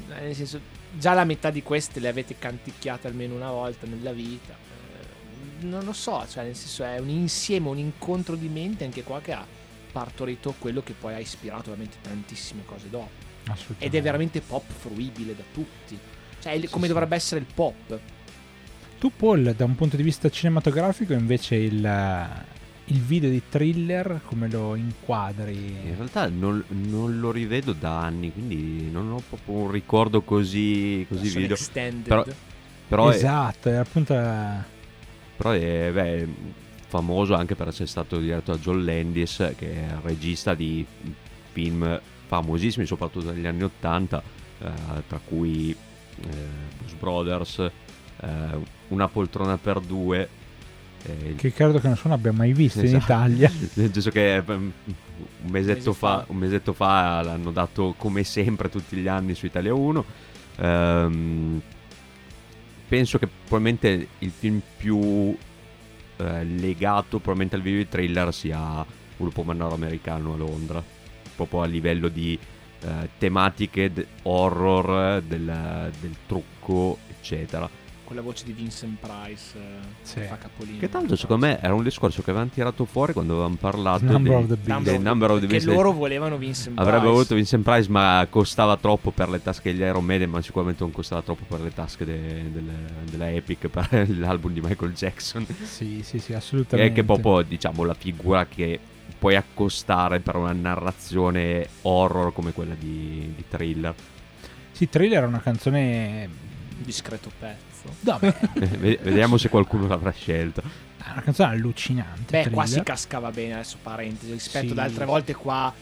[0.07, 0.59] nel senso,
[0.97, 4.53] già la metà di queste le avete canticchiate almeno una volta nella vita.
[4.53, 9.03] Eh, Non lo so, cioè, nel senso, è un insieme, un incontro di mente anche
[9.03, 9.45] qua che ha
[9.91, 13.29] partorito quello che poi ha ispirato veramente tantissime cose dopo.
[13.77, 15.97] Ed è veramente pop fruibile da tutti.
[16.39, 16.93] Cioè, il- come sì.
[16.93, 17.99] dovrebbe essere il pop.
[18.99, 21.81] Tu, Paul, da un punto di vista cinematografico, invece il,
[22.85, 25.55] il video di thriller, come lo inquadri?
[25.55, 31.05] In realtà non, non lo rivedo da anni, quindi non ho proprio un ricordo così,
[31.07, 32.07] così extended.
[32.07, 32.25] Però-
[32.87, 34.13] Però esatto, è appunto...
[34.13, 36.27] però è beh,
[36.87, 40.85] famoso anche per essere stato diretto da John Landis, che è regista di
[41.53, 44.21] film famosissimi, soprattutto negli anni 80,
[44.59, 44.71] eh,
[45.07, 46.27] tra cui eh,
[46.77, 50.27] Blues Brothers, eh, Una poltrona per due.
[51.03, 53.03] Eh, che credo che nessuno abbia mai visto in Esatto.
[53.03, 53.51] Italia.
[53.73, 54.71] Nel senso che eh, un
[55.49, 60.05] mesetto, fa, un mesetto fa l'hanno dato come sempre tutti gli anni su Italia 1.
[60.57, 61.61] Ehm,
[62.87, 65.35] penso che probabilmente il film più
[66.17, 68.59] eh, legato probabilmente al video di thriller sia
[69.17, 70.83] Un lupo mannaro americano a Londra.
[71.35, 72.37] Proprio a livello di
[72.83, 77.69] eh, tematiche d- horror, del, del trucco, eccetera.
[78.11, 79.61] Con la voce di Vincent Price eh,
[80.01, 80.15] Sì.
[80.15, 80.79] che fa capolino.
[80.79, 84.43] Che tanto secondo me era un discorso che avevamo tirato fuori quando avevamo parlato Number
[84.43, 84.69] dei- of the.
[84.71, 85.65] Number Number of the Beast.
[85.67, 87.13] loro volevano Vincent Avrebbe Price.
[87.15, 90.91] avuto Vincent Price, ma costava troppo per le tasche degli Iron Maiden, ma sicuramente non
[90.91, 92.69] costava troppo per le tasche de- del-
[93.09, 95.45] della Epic per l'album di Michael Jackson.
[95.63, 96.91] sì, sì, sì, Che assolutamente.
[96.91, 98.77] è che è proprio, diciamo, la figura che
[99.17, 103.93] puoi accostare per una narrazione horror come quella di, di Thriller.
[104.73, 106.27] Sì, thriller è una canzone...
[106.81, 107.69] discreto pezzo.
[107.99, 108.33] Beh,
[108.77, 110.61] Ve- Vediamo se qualcuno l'avrà scelto.
[110.61, 112.43] è una canzone allucinante.
[112.43, 114.71] Beh, qua si cascava bene, adesso parentesi, rispetto Sì.
[114.73, 115.73] ad altre volte qua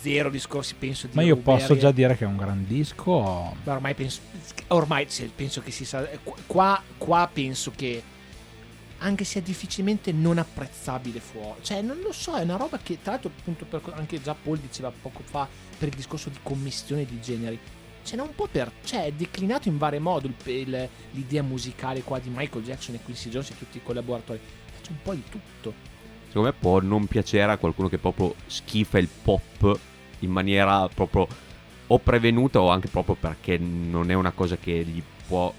[0.00, 1.60] zero discorsi penso di Ma io ruberie.
[1.60, 3.54] posso già dire che è un gran disco.
[3.64, 4.20] Ma ormai penso
[4.68, 6.08] ormai sì, penso che si sa
[6.46, 8.02] qua, qua penso che
[9.02, 11.60] anche se è difficilmente non apprezzabile fuori.
[11.62, 14.58] Cioè, non lo so, è una roba che tra l'altro appunto per- anche già Paul
[14.58, 17.58] diceva poco fa per il discorso di commissione di generi.
[18.02, 18.70] Ce n'è un po' per.
[18.84, 23.00] Cioè, è declinato in vari modi il- il- l'idea musicale qua di Michael Jackson e
[23.02, 24.40] Quincy Jones e tutti i collaboratori.
[24.82, 25.72] C'è un po' di tutto.
[26.26, 29.78] Secondo me può non piacere a qualcuno che proprio schifa il pop
[30.20, 31.26] in maniera proprio
[31.88, 35.52] o prevenuta o anche proprio perché non è una cosa che gli può...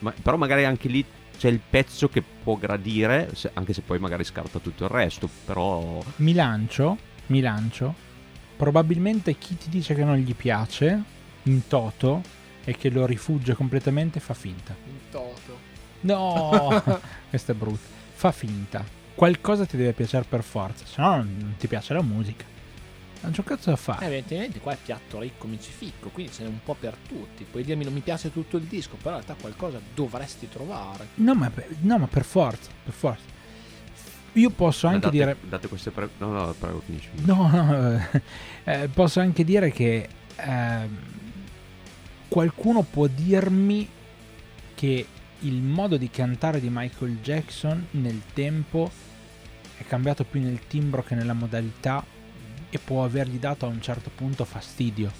[0.00, 1.04] ma- però magari anche lì
[1.38, 5.28] c'è il pezzo che può gradire, se- anche se poi magari scarta tutto il resto,
[5.44, 6.02] però...
[6.16, 7.94] Mi lancio, mi lancio.
[8.56, 11.02] Probabilmente chi ti dice che non gli piace,
[11.44, 12.22] in toto,
[12.64, 14.74] e che lo rifugge completamente, fa finta.
[14.86, 15.58] In toto.
[16.02, 16.82] No,
[17.28, 17.86] questa è brutta.
[18.14, 18.84] Fa finta.
[19.14, 22.44] Qualcosa ti deve piacere per forza, se no non ti piace la musica.
[23.22, 24.06] Non c'è un cazzo da Eh, fare.
[24.06, 27.44] evidentemente qua è piatto ricco, mi ci ficco, quindi ce n'è un po' per tutti.
[27.44, 31.08] Puoi dirmi non mi piace tutto il disco, però in realtà qualcosa dovresti trovare.
[31.16, 33.24] No, ma, per- no, ma per forza, per forza.
[34.32, 35.36] io posso anche date, dire...
[35.42, 36.08] Date queste pre...
[36.16, 37.10] No, no, prego, finisci.
[37.24, 38.00] No, no,
[38.64, 40.98] eh, posso anche dire che ehm,
[42.30, 43.86] qualcuno può dirmi
[44.76, 45.06] che
[45.40, 48.88] il modo di cantare di Michael Jackson nel tempo
[49.76, 52.04] è cambiato più nel timbro che nella modalità
[52.70, 55.10] e può avergli dato a un certo punto fastidio.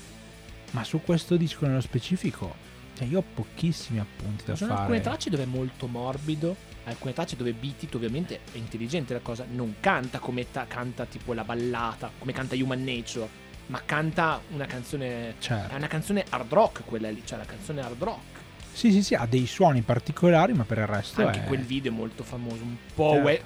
[0.70, 2.54] Ma su questo disco nello specifico,
[2.96, 4.82] cioè io ho pochissimi appunti da sono fare.
[4.82, 9.20] alcune tracce dove è molto morbido, alcune tracce dove Beat It ovviamente è intelligente la
[9.20, 13.28] cosa, non canta come ta- canta tipo la ballata, come canta Human Nature,
[13.70, 15.34] ma canta una canzone...
[15.38, 15.72] Certo.
[15.72, 18.38] È una canzone hard rock quella lì, cioè la canzone hard rock.
[18.72, 21.46] Sì, sì, sì, ha dei suoni particolari, ma per il resto Anche è...
[21.46, 23.24] quel video è molto famoso, un po' Certo.
[23.26, 23.42] we-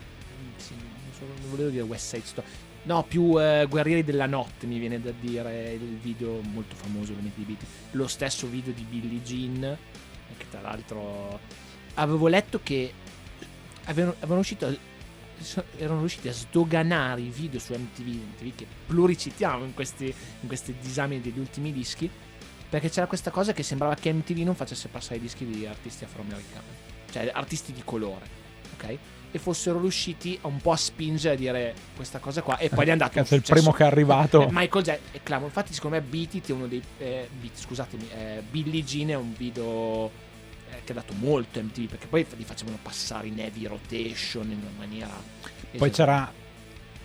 [0.57, 2.47] sì, non, so- non volevo dire West Side Story.
[2.85, 7.41] No, più eh, Guerrieri della Notte mi viene da dire il video molto famoso ovviamente
[7.41, 7.65] di Beat.
[7.93, 9.77] Lo stesso video di Billie Jean,
[10.37, 11.39] che tra l'altro
[11.95, 12.93] avevo letto che
[13.85, 14.75] avevano, avevano uscito
[15.77, 20.07] erano riusciti a sdoganare i video su MTV, MTV che pluricitiamo in questi,
[20.41, 22.11] in questi disamini degli ultimi dischi,
[22.69, 26.05] perché c'era questa cosa che sembrava che MTV non facesse passare i dischi di artisti
[26.05, 26.65] afroamericani,
[27.11, 28.27] cioè artisti di colore,
[28.75, 28.99] ok?
[29.31, 32.91] E fossero riusciti un po' a spingere a dire questa cosa qua, e poi è
[32.91, 34.43] andato Cazzo, il primo che è arrivato.
[34.43, 35.57] eh, Michael Jackson è clamoroso.
[35.59, 36.83] Infatti, secondo me, Beat It è uno dei.
[36.99, 40.11] Eh, Beat, scusatemi, eh, Billie Jean è un video
[40.85, 44.71] che ha dato molto MTV perché poi li facevano passare in heavy rotation in una
[44.79, 45.11] maniera.
[45.77, 46.43] Poi c'era...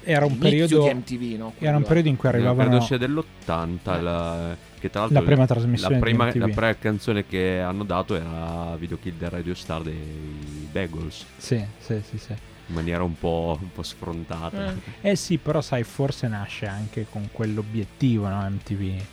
[0.02, 0.84] Era un periodo...
[0.84, 1.54] di MTV, no?
[1.60, 4.56] Era un periodo in cui No, arrivavano credo sia dell'80, la...
[4.80, 8.16] che tra l'altro la prima la trasmissione prima, di la prima canzone che hanno dato
[8.16, 12.32] era Video Kill del Radio Star dei Bagels, Sì, sì, sì, sì.
[12.32, 14.74] in maniera un po', un po' sfrontata.
[15.02, 15.10] Eh.
[15.12, 19.04] Eh sì, però sai, forse nasce anche con quell'obiettivo, no, MTV, eh,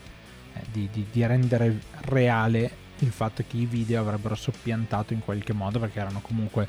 [0.70, 5.78] di, di- di rendere reale il fatto che i video avrebbero soppiantato in qualche modo,
[5.78, 6.66] perché erano comunque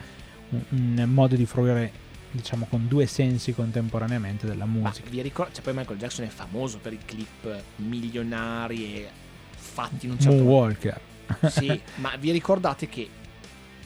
[0.49, 1.91] un, un modo di fruire,
[2.31, 5.09] diciamo, con due sensi contemporaneamente della Ma musica.
[5.09, 9.09] vi ricordo, cioè poi Michael Jackson è famoso per i clip milionari e
[9.55, 10.49] fatti in un certo modo.
[10.49, 10.99] Moonwalker.
[11.47, 13.09] Sì, ma vi ricordate che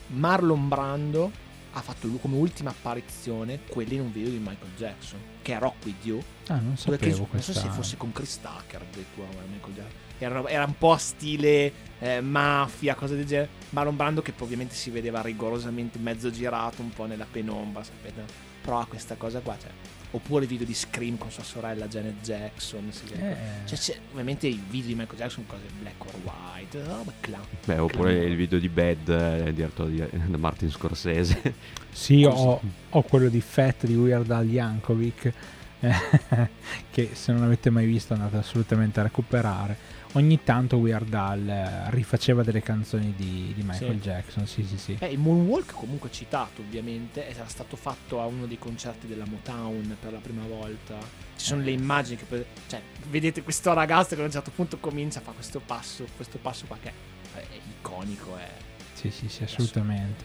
[0.08, 1.30] Marlon Brando
[1.74, 5.58] ha fatto lui come ultima apparizione quella in un video di Michael Jackson, che è
[5.58, 7.52] Rock With You, Ah, non dove che- sapevo non questa.
[7.52, 10.00] so se fosse con Chris Tucker addirittura ma Michael Jackson.
[10.24, 13.48] Era, era un po' stile eh, mafia, cose del genere.
[13.70, 18.24] Marlon Brando che poi ovviamente si vedeva rigorosamente mezzo girato, un po' nella penombra, sapete?
[18.62, 19.70] Però ha questa cosa qua, cioè.
[20.14, 22.90] Oppure il video di Scream con sua sorella Janet Jackson.
[23.16, 27.46] Eh, Cioè, c'è- ovviamente i video di Michael Jackson cose black or white, roba clown.
[27.64, 31.54] Beh, oppure il video di Bad eh, diretto di- da Martin Scorsese.
[31.92, 35.32] Sì, ho, ho quello di Fat di Weird Al Yankovic,
[35.80, 35.92] eh,
[36.90, 39.76] che se non avete mai visto andate assolutamente a recuperare.
[40.14, 44.00] Ogni tanto Weird Al eh, rifaceva delle canzoni di, di Michael Sì.
[44.00, 44.96] Jackson, sì sì sì.
[44.98, 49.96] Eh, il Moonwalk comunque citato ovviamente era stato fatto a uno dei concerti della Motown
[49.98, 50.98] per la prima volta
[51.36, 55.20] ci sono le immagini che cioè vedete questo ragazzo che a un certo punto comincia
[55.20, 56.92] a fare questo passo questo passo qua che
[57.34, 58.48] è, è iconico è
[58.92, 60.24] Sì, sì, sì, assolutamente.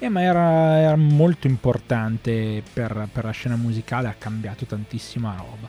[0.00, 5.68] Eh, ma era, era molto importante per, per la scena musicale, ha cambiato tantissima roba.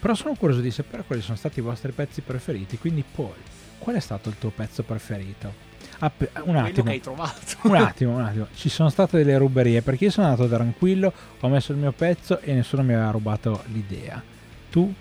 [0.00, 2.78] Però sono curioso di sapere quali sono stati i vostri pezzi preferiti.
[2.78, 3.34] Quindi, Paul,
[3.78, 5.68] qual è stato il tuo pezzo preferito?
[5.98, 6.84] Ah, un quello attimo.
[6.84, 8.46] che hai trovato Un attimo, un attimo.
[8.54, 12.40] Ci sono state delle ruberie perché io sono andato tranquillo, ho messo il mio pezzo
[12.40, 14.22] e nessuno mi aveva rubato l'idea.
[14.70, 14.92] Tu?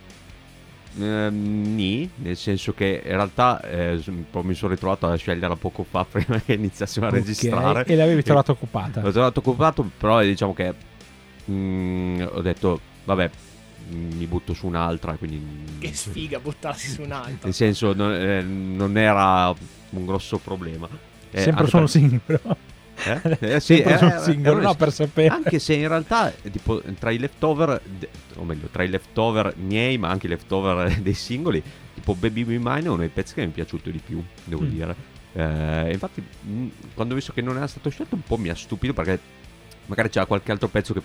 [0.99, 5.15] Ehm, nì, nel senso che in realtà eh, s- un po' mi sono ritrovato a
[5.15, 7.85] sceglierla poco fa prima che iniziassimo a Ok, registrare.
[7.85, 8.99] E l'avevi E- trovata occupata.
[9.01, 10.73] L'ho trovato occupato, però diciamo che
[11.49, 13.29] mm, ho detto, vabbè,
[13.89, 15.41] mi butto su un'altra, quindi...
[15.79, 19.53] che sfiga buttarsi su un altro Nel senso, non, eh, non era
[19.91, 20.87] un grosso problema.
[21.31, 22.41] Eh, Sempre solo per- singolo.
[23.05, 23.37] Eh?
[23.55, 25.27] Eh, sì, Sempre eh, eh, singolo, eh, no, per sapere.
[25.33, 27.81] Anche se in realtà, eh, tipo, tra i leftover,
[28.35, 32.57] o meglio, tra i leftover miei, ma anche i leftover dei singoli, tipo Baby Be
[32.57, 34.69] Mine è uno dei pezzi che mi è piaciuto di più, devo Mm.
[34.69, 34.95] dire.
[35.31, 38.55] Eh, infatti, mh, quando ho visto che non era stato scelto, un po' mi ha
[38.55, 39.19] stupito perché
[39.85, 41.01] magari c'era qualche altro pezzo che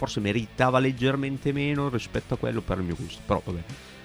[0.00, 3.20] forse meritava leggermente meno rispetto a quello per il mio gusto.
[3.26, 3.60] Però vabbè,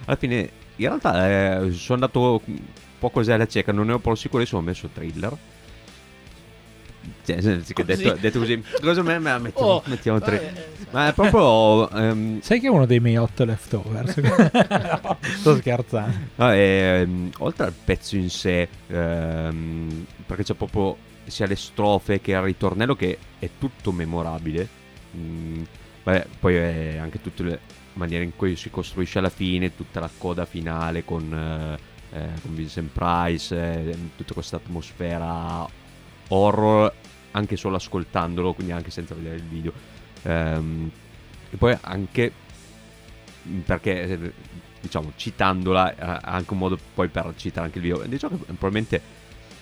[0.07, 0.35] alla fine,
[0.75, 2.59] in realtà, eh, sono andato un
[2.99, 5.37] po' così alla cieca, non ne ero proprio sicurissimo, ho messo thriller.
[7.23, 7.83] Cioè, Così?
[7.85, 10.53] detto, detto così, cosa me, me la mettiamo, Oh, mettiamo tre.
[10.53, 11.89] eh, Ma è proprio.
[11.91, 14.17] ehm, Sai che è uno dei miei otto leftovers?
[15.01, 16.17] No, sto scherzando.
[16.35, 22.31] no, ehm, oltre al pezzo in sé, ehm, perché c'è proprio sia le strofe che
[22.31, 24.67] il ritornello che è tutto memorabile.
[25.15, 25.63] Mm,
[26.05, 27.59] vabbè, poi è anche tutte le
[27.95, 32.55] maniere in cui si costruisce alla fine, tutta la coda finale con, eh, eh, con
[32.55, 35.67] Vincent Price, eh, tutta questa atmosfera
[36.29, 36.93] horror,
[37.31, 39.73] anche solo ascoltandolo, quindi anche senza vedere il video.
[40.23, 40.91] Ehm,
[41.51, 42.31] E poi anche
[43.65, 44.33] perché, eh,
[44.81, 48.03] diciamo, citandola, eh, ha anche un modo poi per citare anche il video.
[48.05, 49.01] Diciamo che probabilmente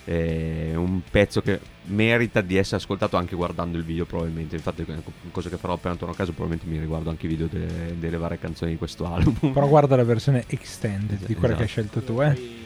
[0.04, 4.84] è un pezzo che merita di essere ascoltato anche guardando il video probabilmente infatti è
[4.88, 7.98] una cosa che farò appena torno a casa probabilmente mi riguardo anche i video delle,
[7.98, 11.56] delle varie canzoni di questo album però guarda la versione extended di quella Esatto.
[11.56, 12.62] che hai scelto tu eh.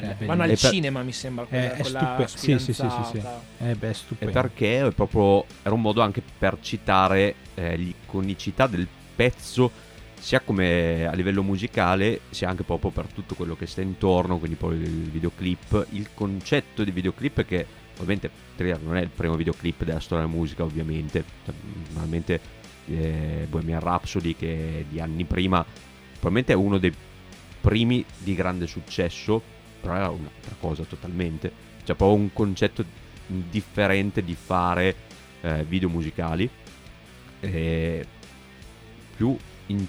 [0.00, 1.44] Eh, Vanno al e per- cinema, mi sembra.
[1.44, 3.22] Quella, è stupe- sì, sì, sì, sì,
[3.58, 8.66] eh beh E stupendo perché è proprio era un modo anche per citare eh, l'iconicità
[8.68, 8.86] del
[9.16, 9.70] pezzo,
[10.18, 14.56] sia come a livello musicale, sia anche proprio per tutto quello che sta intorno, quindi
[14.56, 19.84] poi il videoclip, il concetto di videoclip che ovviamente Thriller non è il primo videoclip
[19.84, 21.54] della storia della musica, ovviamente, Cioè,
[21.88, 22.40] normalmente
[22.86, 25.64] eh, Bohemian Rhapsody che di anni prima
[26.12, 26.92] probabilmente è uno dei
[27.60, 29.40] primi di grande successo,
[29.80, 31.52] però era un'altra cosa totalmente,
[31.84, 32.84] cioè proprio un concetto
[33.26, 34.94] differente di fare
[35.42, 36.48] eh, video musicali.
[37.40, 38.06] Eh,
[39.18, 39.84] più in-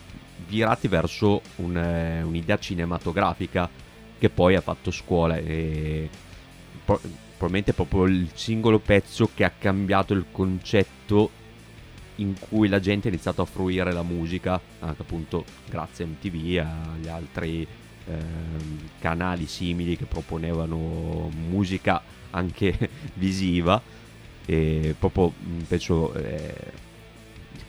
[0.48, 3.70] virati verso un, eh, un'idea cinematografica
[4.18, 6.10] che poi ha fatto scuola e
[6.84, 7.00] pro-
[7.38, 11.30] probabilmente è proprio il singolo pezzo che ha cambiato il concetto
[12.16, 16.66] in cui la gente ha iniziato a fruire la musica anche appunto grazie a MTV
[16.96, 17.66] agli altri
[18.06, 22.02] ehm, canali simili che proponevano musica
[22.32, 23.82] anche visiva.
[24.46, 26.54] E proprio mh, penso eh,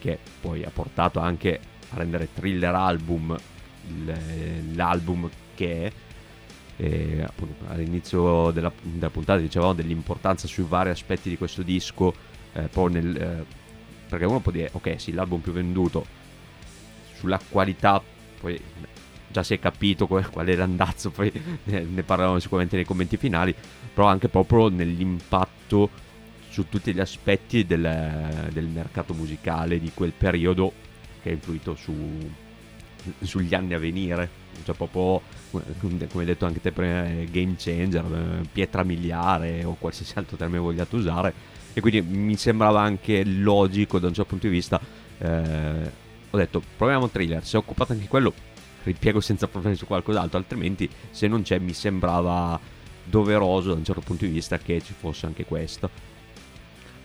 [0.01, 1.59] che poi ha portato anche
[1.91, 3.37] a rendere Thriller Album
[4.73, 5.91] l'album che è
[6.77, 12.13] e appunto all'inizio della, della puntata dicevamo dell'importanza sui vari aspetti di questo disco
[12.53, 13.45] eh, poi nel, eh,
[14.09, 16.05] perché uno può dire ok sì l'album più venduto
[17.17, 18.01] sulla qualità
[18.39, 18.59] poi
[19.27, 21.31] già si è capito qual qual è l'andazzo poi
[21.65, 23.53] eh, ne parleremo sicuramente nei commenti finali
[23.93, 26.09] però anche proprio nell'impatto
[26.51, 30.73] su tutti gli aspetti del, del mercato musicale di quel periodo
[31.21, 31.93] che ha influito su,
[33.21, 34.39] sugli anni a venire.
[34.65, 35.21] Cioè proprio
[35.79, 40.35] come hai detto anche te prima eh, game changer eh, pietra miliare o qualsiasi altro
[40.35, 41.33] termine vogliate usare.
[41.71, 44.79] E quindi mi sembrava anche logico da un certo punto di vista
[45.19, 45.91] eh,
[46.29, 47.45] ho detto proviamo thriller.
[47.45, 48.33] Se è occupato anche quello
[48.83, 52.59] ripiego senza problemi su qualcos'altro altrimenti se non c'è mi sembrava
[53.03, 56.10] doveroso da un certo punto di vista che ci fosse anche questo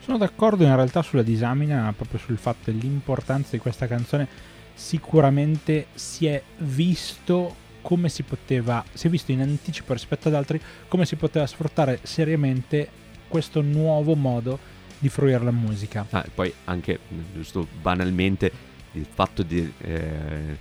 [0.06, 4.28] Sono d'accordo in realtà sulla disamina, proprio sul fatto dell'importanza di questa canzone.
[4.72, 7.52] Sicuramente si è visto
[7.82, 11.98] come si poteva, si è visto in anticipo rispetto ad altri, come si poteva sfruttare
[12.04, 12.88] seriamente
[13.26, 14.60] questo nuovo modo
[14.96, 16.06] di fruire la musica.
[16.10, 17.00] Ah, e poi anche,
[17.34, 18.52] giusto banalmente,
[18.92, 20.56] il fatto di, eh,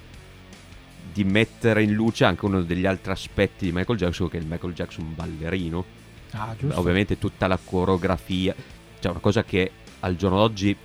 [1.13, 4.47] di mettere in luce anche uno degli altri aspetti di Michael Jackson, che è il
[4.47, 5.85] Michael Jackson ballerino.
[6.31, 6.55] Ah.
[6.71, 8.55] Ovviamente tutta la coreografia,
[9.05, 10.75] cioè una cosa che al giorno d'oggi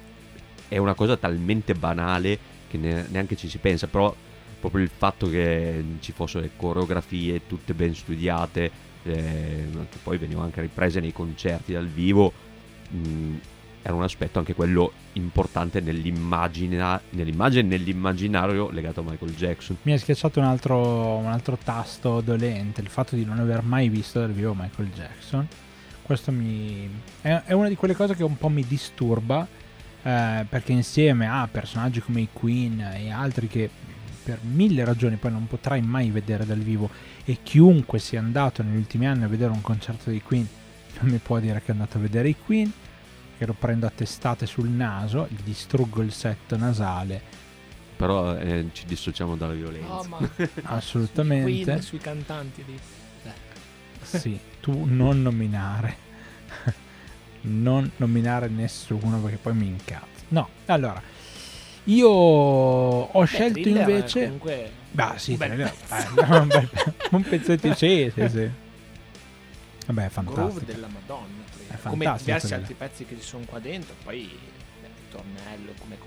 [0.68, 4.14] è una cosa talmente banale che ne- neanche ci si pensa, però
[4.60, 8.70] proprio il fatto che ci fossero le coreografie tutte ben studiate,
[9.04, 12.30] eh, che poi venivano anche riprese nei concerti dal vivo,
[12.90, 13.34] mh,
[13.82, 19.78] era un aspetto anche quello importante nell'immagina- nell'immagine e nell'immaginario legato a Michael Jackson.
[19.82, 23.88] Mi è schiacciato un altro, un altro tasto dolente, il fatto di non aver mai
[23.88, 25.48] visto dal vivo Michael Jackson.
[26.10, 26.90] Questo mi...
[27.20, 29.46] è, è una di quelle cose che un po' mi disturba,
[30.02, 33.70] eh, perché insieme a personaggi come i Queen e altri che
[34.24, 36.90] per mille ragioni poi non potrai mai vedere dal vivo
[37.24, 40.48] e chiunque sia andato negli ultimi anni a vedere un concerto dei Queen
[40.98, 42.72] non mi può dire che è andato a vedere i Queen,
[43.38, 47.22] che lo prendo a testate sul naso, gli distruggo il setto nasale,
[47.94, 50.00] Però eh, ci dissociamo dalla violenza.
[50.00, 50.18] Oh, ma
[50.64, 51.52] assolutamente.
[51.52, 52.76] Sui Queen, sui cantanti di...
[54.02, 55.96] Sì, tu non nominare.
[57.42, 60.24] non nominare nessuno perché poi mi incazzo.
[60.28, 61.02] No, allora.
[61.84, 64.24] Io ho Beh, scelto Thriller, invece.
[64.24, 66.20] Comunque, Bah, sì, un bel Thriller, pezzo.
[66.20, 66.68] eh,
[67.10, 68.50] un, pezzetto sì, sì, sì.
[69.86, 70.64] Vabbè, è fantastico.
[70.64, 71.38] della Madonna.
[71.68, 73.94] È come diversi altri pezzi che ci sono qua dentro.
[74.04, 75.98] Poi il tornello, come a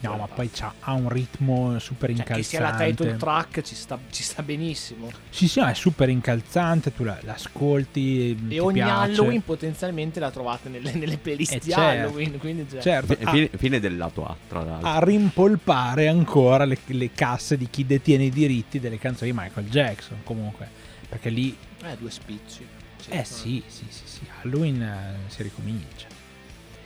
[0.00, 3.16] No, ma poi c'ha, ha un ritmo super Cioè, che sia la title incalzante.
[3.18, 5.10] track ci sta, ci sta benissimo.
[5.30, 6.92] Sì, sì, no, è super incalzante.
[6.94, 8.30] Tu la- l'ascolti.
[8.30, 8.92] E ti ogni piace.
[9.12, 11.82] Halloween potenzialmente la trovate nelle, nelle playlist Eh, di certo.
[12.08, 12.38] Halloween.
[12.38, 14.88] Quindi già- Certo, ha- fine, fine del lato A, tra l'altro.
[14.88, 19.68] a rimpolpare ancora le, le casse di chi detiene i diritti delle canzoni di Michael
[19.68, 20.18] Jackson.
[20.24, 20.68] Comunque,
[21.08, 22.66] perché lì, Eh, due spicci.
[23.10, 26.06] eh sì, sì, sì, sì, Halloween eh, si ricomincia.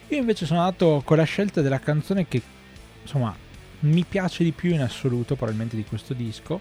[0.09, 2.43] Io invece sono andato con la scelta della canzone che,
[3.03, 3.37] insomma,
[3.81, 6.61] mi piace di più in assoluto, probabilmente di questo disco,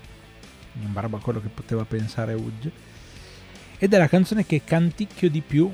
[0.82, 2.72] in barba a quello che poteva pensare Udge,
[3.78, 5.72] ed è la canzone che canticchio di più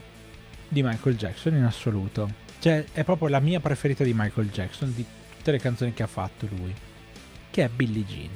[0.67, 2.45] di Michael Jackson in assoluto.
[2.59, 5.05] Cioè, è proprio la mia preferita di Michael Jackson, di
[5.37, 6.73] tutte le canzoni che ha fatto lui,
[7.51, 8.29] che è Billie Jean.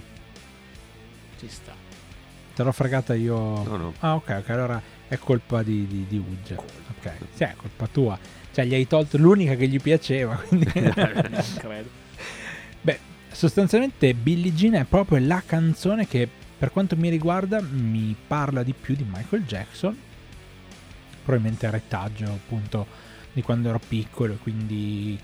[1.39, 1.73] Ci sta.
[2.53, 3.63] Te l'ho fregata io.
[3.63, 3.93] No, no.
[3.99, 6.55] Ah, ok, ok, allora è colpa di, di, di Uggia.
[6.55, 8.19] Ok, sì, è colpa tua.
[8.53, 10.65] Cioè, gli hai tolto l'unica che gli piaceva, quindi...
[10.71, 11.89] Credo.
[12.81, 12.99] Beh,
[13.31, 16.27] sostanzialmente Billie Jean è proprio la canzone che,
[16.57, 19.97] per quanto mi riguarda, mi parla di più di Michael Jackson.
[21.23, 22.85] Probabilmente è retaggio, appunto,
[23.31, 25.17] di quando ero piccolo, quindi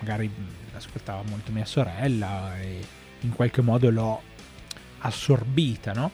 [0.00, 0.30] magari
[0.74, 2.80] ascoltava molto mia sorella e
[3.20, 4.22] in qualche modo l'ho
[4.98, 6.10] assorbita, no?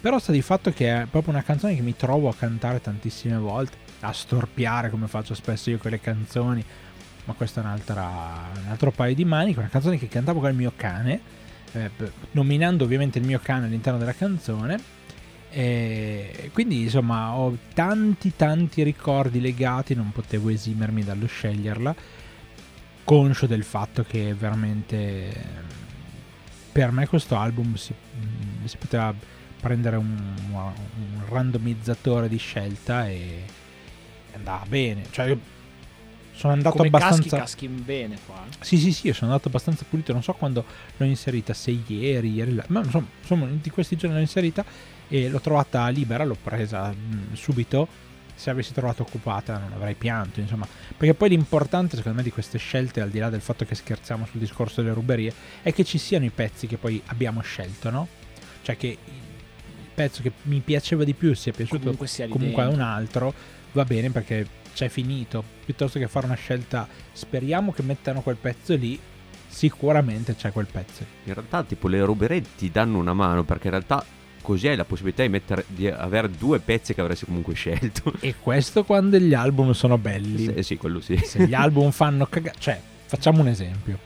[0.00, 3.36] Però sta di fatto che è proprio una canzone che mi trovo a cantare tantissime
[3.36, 6.64] volte, a storpiare come faccio spesso io con le canzoni,
[7.24, 10.72] ma questo è un altro paio di maniche, una canzone che cantavo con il mio
[10.74, 11.20] cane,
[11.72, 11.90] eh,
[12.32, 14.98] nominando ovviamente il mio cane all'interno della canzone.
[15.52, 21.94] E quindi insomma ho tanti tanti ricordi legati, non potevo esimermi dallo sceglierla,
[23.02, 25.68] conscio del fatto che veramente
[26.70, 29.12] per me questo album si, mm, si poteva
[29.60, 30.16] prendere un,
[30.52, 33.44] un randomizzatore di scelta e
[34.34, 35.04] andava bene.
[35.10, 35.38] Cioè, io
[36.32, 37.36] sono andato Come abbastanza.
[37.38, 38.44] caschi, caschi bene qua.
[38.48, 38.64] eh.
[38.64, 40.12] Sì, sì, sì, io sono andato abbastanza pulito.
[40.12, 40.64] Non so quando
[40.96, 42.64] l'ho inserita, se ieri, ieri là.
[42.68, 44.64] Ma insomma, insomma, di questi giorni l'ho inserita
[45.08, 48.08] e l'ho trovata libera, l'ho presa mh, subito.
[48.34, 50.66] Se avessi trovato occupata non avrei pianto, insomma.
[50.96, 54.24] Perché poi l'importante, secondo me, di queste scelte, al di là del fatto che scherziamo
[54.24, 58.08] sul discorso delle ruberie, è che ci siano i pezzi che poi abbiamo scelto, no?
[58.62, 62.80] Cioè che il pezzo che mi piaceva di più sia piaciuto Comunque comunque a un
[62.80, 63.34] altro,
[63.72, 65.42] va bene perché c'è finito.
[65.64, 68.98] Piuttosto che fare una scelta, speriamo che mettano quel pezzo lì,
[69.48, 71.00] sicuramente c'è quel pezzo.
[71.00, 71.28] lì.
[71.28, 74.04] In realtà, tipo, le ruberie ti danno una mano perché in realtà
[74.42, 78.12] così hai la possibilità di, mettere, di avere due pezzi che avresti comunque scelto.
[78.20, 80.52] E questo quando gli album sono belli.
[80.54, 81.16] Sì, sì, quello sì.
[81.22, 82.56] Se gli album fanno cagare...
[82.58, 83.98] Cioè, facciamo un esempio.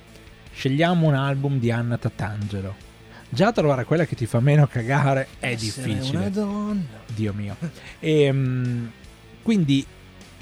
[0.52, 2.92] Scegliamo un album di Anna Tatangelo.
[3.28, 6.18] Già trovare quella che ti fa meno cagare è difficile.
[6.18, 7.02] Una donna.
[7.06, 7.56] Dio mio.
[7.98, 8.86] E, mm,
[9.44, 9.86] quindi,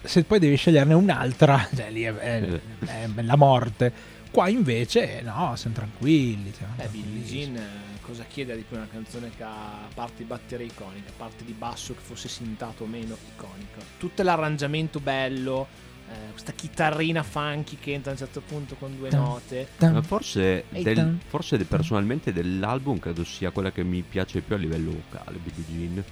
[0.03, 3.93] se poi devi sceglierne un'altra, cioè lì è, è- è la morte.
[4.31, 6.51] Qua invece, no, siamo tranquilli.
[6.57, 7.23] siamo Eh, Billie.
[7.23, 11.45] Jean, eh, cosa chiede di più una canzone che ha parte di batteria iconica, parte
[11.45, 13.81] di basso che fosse sintato o meno iconica.
[13.99, 15.67] Tutto l'arrangiamento bello,
[16.11, 19.69] eh, questa chitarrina funky che entra a un certo punto con due note.
[19.81, 24.93] Ma forse, del- forse personalmente dell'album credo sia quella che mi piace più a livello
[24.93, 26.05] vocale, Billie Jean.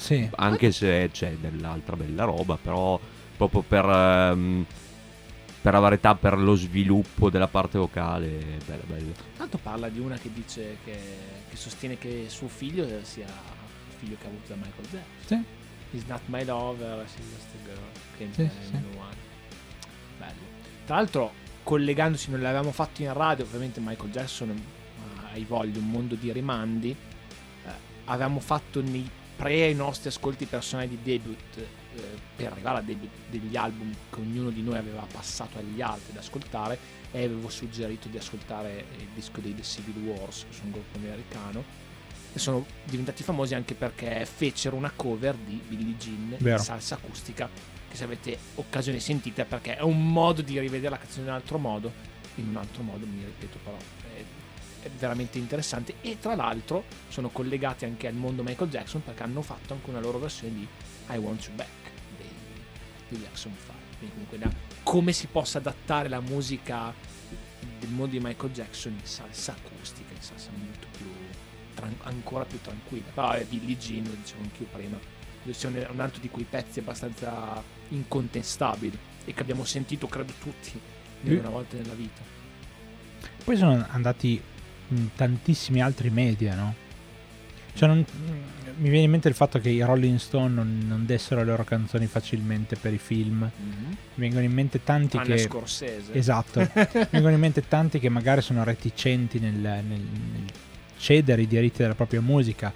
[0.00, 0.28] Sì.
[0.36, 2.98] Anche se c'è dell'altra bella roba, però
[3.36, 4.64] proprio per, ehm,
[5.60, 9.12] per la varietà, per lo sviluppo della parte vocale, bella bella.
[9.36, 10.98] Tanto parla di una che dice che,
[11.50, 15.04] che sostiene che suo figlio sia il figlio che ha avuto da Michael Jackson.
[15.26, 15.96] Sì.
[15.96, 17.84] Is not my lover, she's just a girl.
[18.16, 18.72] Che Sì, è sì.
[20.18, 20.40] Bello.
[20.86, 21.32] Tra l'altro,
[21.62, 26.32] collegandosi, non l'avevamo fatto in radio, ovviamente Michael Jackson eh, hai voglia, un mondo di
[26.32, 26.90] rimandi.
[26.90, 27.70] Eh,
[28.06, 29.08] avevamo fatto nei
[29.40, 31.66] pre ai nostri ascolti personali di debut, eh,
[32.36, 36.20] per arrivare a debut degli album che ognuno di noi aveva passato agli altri da
[36.20, 36.78] ascoltare,
[37.10, 40.98] e avevo suggerito di ascoltare il disco dei The Civil Wars, che sono un gruppo
[40.98, 41.64] americano.
[42.32, 46.58] E sono diventati famosi anche perché fecero una cover di Billie Jean Vero.
[46.58, 47.48] in salsa acustica
[47.88, 51.34] che se avete occasione sentite perché è un modo di rivedere la canzone in un
[51.34, 51.92] altro modo
[52.36, 53.76] in un altro modo mi ripeto però
[54.98, 59.74] veramente interessante e tra l'altro sono collegati anche al mondo Michael Jackson perché hanno fatto
[59.74, 60.66] anche una loro versione di
[61.08, 61.68] I Want You Back
[62.16, 62.28] dei,
[63.08, 64.50] dei Jackson 5 quindi comunque da
[64.82, 66.92] come si possa adattare la musica
[67.78, 71.06] del mondo di Michael Jackson in salsa acustica in salsa molto più
[71.74, 73.10] tran- ancora più tranquilla.
[73.12, 74.98] Però è Billie Jean lo dicevo anch'io prima
[75.42, 80.80] versione- un altro di quei pezzi abbastanza incontestabili e che abbiamo sentito credo tutti
[81.22, 82.22] una volta nella vita.
[83.44, 84.40] Poi sono andati
[85.14, 86.74] tantissimi altri media, no?
[87.74, 88.04] Cioè, non-
[88.76, 91.64] mi viene in mente il fatto che i Rolling Stone non, non dessero le loro
[91.64, 93.48] canzoni facilmente per i film.
[93.58, 95.38] Mi vengono in mente tanti tranne che.
[95.42, 96.60] Scorsese Esatto.
[96.74, 100.44] Mi vengono in mente tanti che magari sono reticenti nel, nel- nel
[100.98, 102.72] cedere i diritti della propria musica.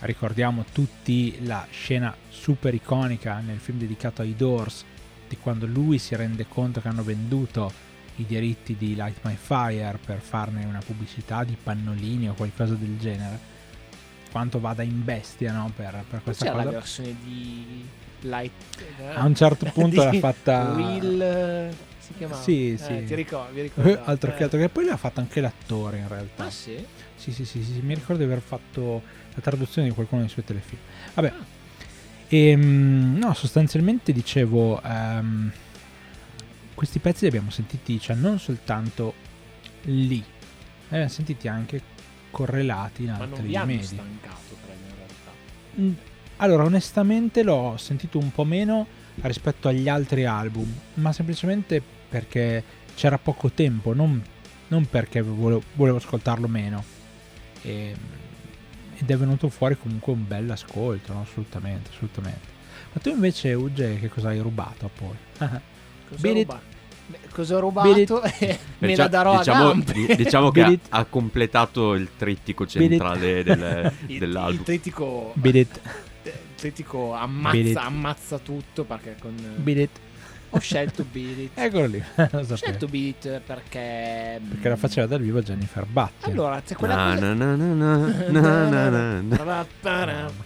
[0.00, 4.84] Ricordiamo tutti la scena super iconica nel film dedicato ai Doors
[5.28, 7.72] di quando lui si rende conto che hanno venduto
[8.16, 12.98] i diritti di Light My Fire per farne una pubblicità di pannolini o qualcosa del
[12.98, 13.52] genere.
[14.30, 16.70] Quanto vada in bestia no, per, per questa la cosa.
[16.70, 17.86] versione di
[18.22, 18.52] Light
[18.98, 20.72] eh, A un certo punto di l'ha fatta.
[20.74, 23.04] Will eh, si chiamava Sì, Eh, sì.
[23.04, 23.60] ti Eh, ricordo
[24.04, 26.44] altro che altro che poi l'ha fatto anche l'attore in realtà.
[26.46, 26.84] ah sì
[27.16, 29.02] Sì, sì, sì, sì, mi ricordo di aver fatto
[29.34, 30.80] la traduzione di qualcuno dei suoi telefilm.
[31.14, 31.32] Vabbè.
[32.28, 35.52] E, no, sostanzialmente dicevo, ehm,
[36.74, 39.14] questi pezzi li abbiamo sentiti cioè, non soltanto
[39.82, 40.24] lì, li
[40.88, 41.80] abbiamo sentiti anche
[42.30, 43.82] correlati in Ma non altri vi medi.
[43.84, 45.80] stancato, credo, in realtà.
[45.80, 45.92] Mm,
[46.38, 48.86] Allora, onestamente l'ho sentito un po' meno
[49.20, 52.62] rispetto agli altri album, ma semplicemente perché
[52.96, 54.20] c'era poco tempo, non,
[54.68, 56.84] non perché volevo, volevo ascoltarlo meno.
[57.62, 57.94] E-
[58.96, 61.20] ed è venuto fuori comunque un bel ascolto, no?
[61.22, 62.52] assolutamente, assolutamente.
[62.92, 65.16] Ma tu invece, Ugge, che cosa hai rubato a Paul?
[66.14, 66.72] Cosa rubato?
[67.32, 68.22] Cosa ho rubato?
[68.38, 69.92] E me la darò diciamo, a gambe.
[69.92, 74.64] di- diciamo che Beat ha, completato il trittico centrale del- Il, il dell'album.
[74.64, 75.80] trittico, Beat it,
[76.24, 79.34] il trittico ammazza, ammazza tutto perché con...
[79.56, 79.90] beat it.
[80.54, 81.50] Ho scelto Beat It.
[81.54, 84.40] Eccolo lì, lo Ho scelto Beat It perché...
[84.48, 86.30] Perché la faceva dal vivo Jennifer Button.
[86.30, 87.18] Allora, c'è quella Na.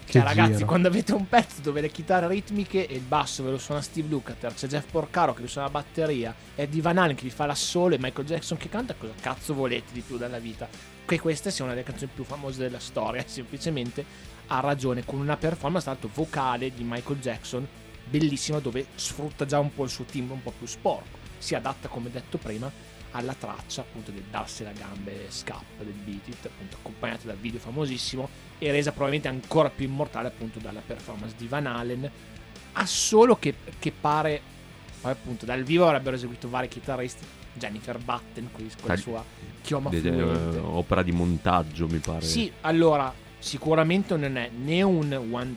[0.07, 3.51] Cioè, che ragazzi, quando avete un pezzo dove le chitarre ritmiche e il basso ve
[3.51, 7.15] lo suona Steve Lukather, c'è Jeff Porcaro che vi suona la batteria, Eddie Van Halen
[7.15, 10.39] che vi fa l'assolo e Michael Jackson che canta, cosa cazzo volete di più dalla
[10.39, 10.67] vita?
[11.05, 14.05] Che questa sia una delle canzoni più famose della storia, semplicemente
[14.47, 17.69] ha ragione, con una performance l'altro vocale di Michael Jackson
[18.09, 21.89] bellissima dove sfrutta già un po' il suo timbro un po' più sporco, si adatta
[21.89, 22.71] come detto prima
[23.13, 27.59] alla traccia appunto del darsi la gambe scappa del Beat It, appunto accompagnata dal video
[27.59, 28.29] famosissimo
[28.59, 32.11] e resa probabilmente ancora più immortale appunto dalla performance di Van Halen.
[32.73, 34.41] A solo che, che pare
[35.01, 39.25] poi appunto dal vivo avrebbero eseguito vari chitarristi Jennifer Button con con la sua
[39.63, 40.59] chioma de- fluente.
[40.59, 42.23] opera di montaggio, mi pare.
[42.23, 45.57] sì allora sicuramente non è né un one,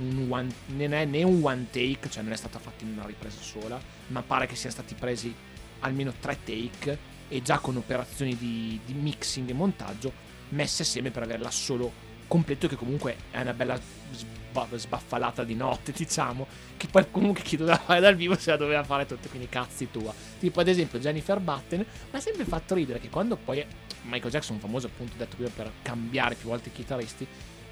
[0.00, 3.06] un one- non è né un one take cioè non è stata fatta in una
[3.06, 5.32] ripresa sola ma pare che siano stati presi
[5.80, 6.98] almeno tre take
[7.28, 10.12] e già con operazioni di, di mixing e montaggio
[10.50, 13.78] messe assieme per averla solo completo che comunque è una bella
[14.12, 16.46] sba- sbaffalata di notte diciamo
[16.76, 19.90] che poi comunque chi doveva fare dal vivo se la doveva fare tutta quindi cazzi
[19.90, 20.14] tua.
[20.38, 23.64] Tipo ad esempio Jennifer Button mi ha sempre fatto ridere che quando poi
[24.02, 27.26] Michael Jackson famoso appunto detto prima per cambiare più volte i chitarristi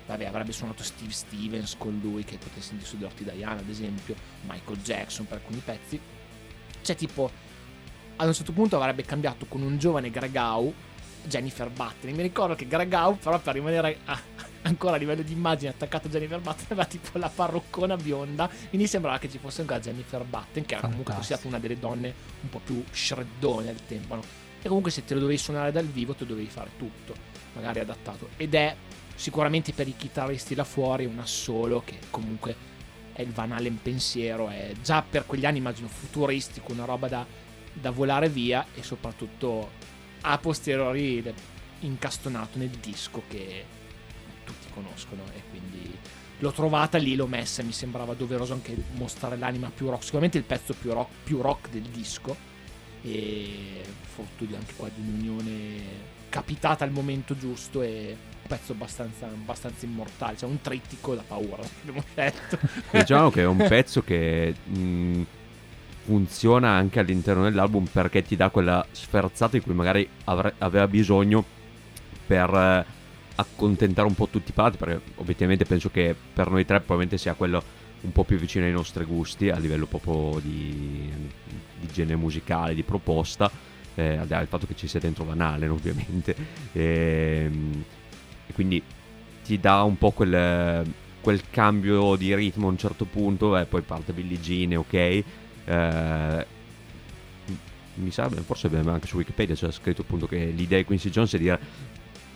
[0.08, 4.14] vabbè avrebbe suonato Steve Stevens con lui che potesse sentirsi su Dirty Diana ad esempio
[4.48, 6.00] Michael Jackson per alcuni pezzi
[6.82, 7.30] c'è tipo
[8.16, 10.74] ad un certo punto avrebbe cambiato con un giovane Gregau
[11.24, 12.10] Jennifer Button.
[12.12, 14.20] Mi ricordo che Gregau, però, per rimanere a-
[14.62, 18.50] ancora a livello di immagine attaccato a Jennifer Button, aveva tipo la parruccona bionda.
[18.68, 22.14] Quindi sembrava che ci fosse ancora Jennifer Button, che era comunque considerata una delle donne
[22.42, 24.14] un po' più shreddone al tempo.
[24.16, 24.22] no?
[24.60, 27.14] E comunque, se te lo dovevi suonare dal vivo, te lo dovevi fare tutto,
[27.54, 28.30] magari adattato.
[28.36, 28.74] Ed è
[29.18, 32.56] sicuramente per i chitarristi là fuori un assolo che comunque
[33.12, 34.48] è il Van Halen pensiero.
[34.48, 37.46] È già per quegli anni, immagino, futuristico, una roba da
[37.80, 39.70] da volare via e soprattutto
[40.22, 41.22] a posteriori
[41.80, 43.64] incastonato nel disco che
[44.44, 45.96] tutti conoscono e quindi
[46.40, 50.44] l'ho trovata lì, l'ho messa, mi sembrava doveroso anche mostrare l'anima più rock, sicuramente il
[50.44, 52.36] pezzo più rock, più rock del disco
[53.02, 58.16] e frutto anche qua di un'unione capitata al momento giusto e
[58.48, 62.58] pezzo abbastanza, abbastanza immortale, cioè un trittico da paura abbiamo scelto.
[62.90, 65.22] Diciamo che è un pezzo che mh,
[66.04, 71.44] funziona anche all'interno dell'album perché ti dà quella sferzata di cui magari avre- aveva bisogno
[72.26, 72.84] per eh,
[73.36, 77.34] accontentare un po' tutti i parti perché obiettivamente penso che per noi tre probabilmente sia
[77.34, 77.62] quello
[78.00, 81.12] un po' più vicino ai nostri gusti a livello proprio di,
[81.80, 83.50] di genere musicale, di proposta
[83.94, 86.34] eh, del fatto che ci sia dentro Van Halen ovviamente
[86.72, 87.97] Ehm, e
[88.58, 88.82] quindi
[89.44, 90.84] ti dà un po' quel,
[91.20, 94.94] quel cambio di ritmo a un certo punto e poi parte Billie Jean ok?
[94.94, 96.46] Eh,
[97.94, 101.38] mi sa forse anche su Wikipedia c'era scritto appunto che l'idea di Quincy Jones è
[101.38, 101.60] dire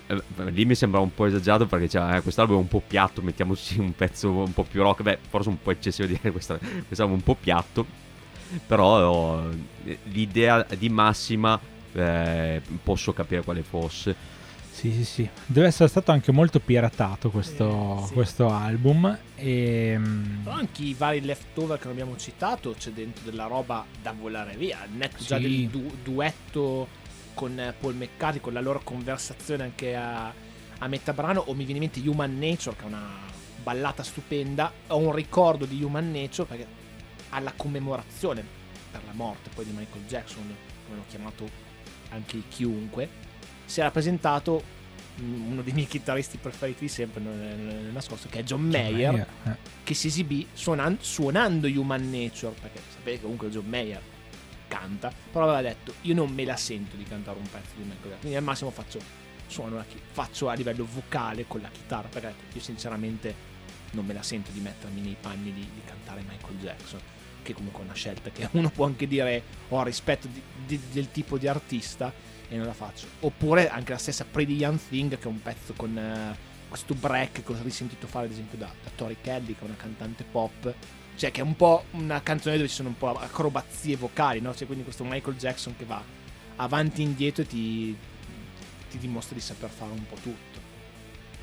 [0.07, 3.21] eh, lì mi sembra un po' esagerato perché cioè, eh, quest'album è un po' piatto
[3.21, 7.17] mettiamoci un pezzo un po' più rock beh forse un po' eccessivo dire questa, quest'album
[7.17, 7.85] è un po' piatto
[8.65, 9.43] però
[9.87, 11.59] eh, l'idea di massima
[11.95, 14.41] eh, posso capire quale fosse
[14.73, 15.29] Sì, sì, sì.
[15.47, 18.13] Deve essere stato anche molto piratato questo, Eh, sì.
[18.15, 19.17] questo album.
[19.37, 23.85] E, mm, Però anche i vari leftover che non abbiamo citato c'è dentro della roba
[24.01, 24.79] da volare via.
[24.91, 25.43] Netto già Sì.
[25.43, 26.89] del du- duetto
[27.35, 30.33] con Paul McCartney, con la loro conversazione anche a,
[30.79, 33.09] a metà brano, o mi viene in mente Human Nature, che è una
[33.63, 34.73] ballata stupenda.
[34.89, 36.67] Ho un ricordo di Human Nature perché
[37.29, 38.43] alla commemorazione
[38.91, 40.43] per la morte poi di Michael Jackson,
[40.87, 41.49] come l'ho chiamato
[42.11, 43.09] anche chiunque,
[43.73, 44.81] si era presentato
[45.17, 48.69] uno dei miei chitarristi preferiti di sempre, non è, non è nascosto, che è John
[48.69, 54.01] Mayer eh, che si esibì suonan- suonando Human Nature, perché sapete che comunque John Mayer
[54.69, 58.01] canta, però aveva detto io non me la sento di cantare un pezzo di Michael
[58.01, 58.99] Jackson, quindi al massimo faccio,
[59.47, 63.35] suono la chi- faccio a livello vocale con la chitarra, perché io sinceramente
[63.93, 67.01] non me la sento di mettermi nei panni di, di cantare Michael Jackson.
[67.43, 71.11] che comunque è una scelta che uno può anche dire ho rispetto di, di, del
[71.11, 73.07] tipo di artista e non la faccio.
[73.21, 76.37] Oppure anche la stessa Pretty Young Thing che è un pezzo con uh,
[76.69, 79.77] questo break che ho risentito fare ad esempio da, da Tori Kelly che è una
[79.77, 80.75] cantante pop.
[81.17, 84.55] Cioè che è un po' una canzone dove ci sono un po' acrobazie vocali, no?
[84.55, 86.03] Cioè quindi questo Michael Jackson che va
[86.57, 87.97] avanti e indietro e ti,
[88.91, 90.61] ti dimostra di saper fare un po' tutto.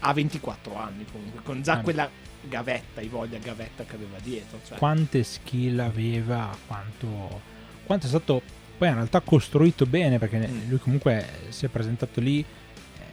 [0.02, 1.84] Ha 24 anni comunque, con già Eh.
[1.84, 2.10] quella
[2.42, 4.60] gavetta, i voglia gavetta che aveva dietro.
[4.66, 4.78] Cioè.
[4.78, 7.42] quante skill aveva, quanto,
[7.86, 8.42] quanto è stato
[8.80, 10.70] poi in realtà costruito bene perché Mm.
[10.70, 13.06] lui comunque si è presentato lì eh,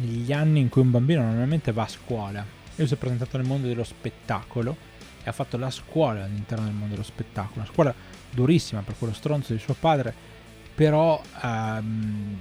[0.00, 2.42] negli anni in cui un bambino normalmente va a scuola.
[2.76, 4.74] Lui si è presentato nel mondo dello spettacolo
[5.22, 7.94] e ha fatto la scuola all'interno del mondo dello spettacolo, una scuola
[8.30, 10.14] durissima per quello stronzo di suo padre,
[10.74, 12.36] però ehm,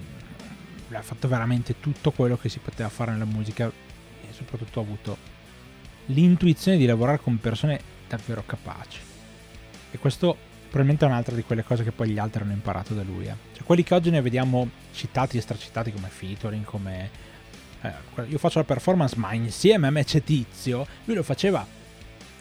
[0.93, 5.17] ha fatto veramente tutto quello che si poteva fare nella musica e soprattutto ha avuto
[6.05, 8.99] l'intuizione di lavorare con persone davvero capaci.
[9.91, 13.01] E questo probabilmente è un'altra di quelle cose che poi gli altri hanno imparato da
[13.03, 13.25] lui.
[13.25, 13.35] eh.
[13.53, 17.09] Cioè, quelli che oggi ne vediamo citati e stracitati come featuring, come...
[17.81, 17.91] eh,
[18.27, 21.65] io faccio la performance ma insieme a me c'è Tizio, lui lo faceva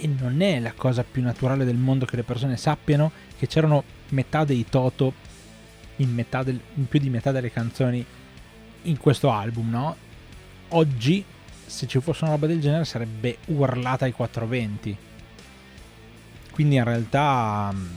[0.00, 3.82] e non è la cosa più naturale del mondo che le persone sappiano che c'erano
[4.10, 5.12] metà dei Toto
[5.96, 8.04] in, metà del- in più di metà delle canzoni
[8.82, 9.96] in questo album, no?
[10.68, 11.24] Oggi
[11.66, 14.96] se ci fosse una roba del genere sarebbe urlata ai 420.
[16.52, 17.88] Quindi in realtà mh,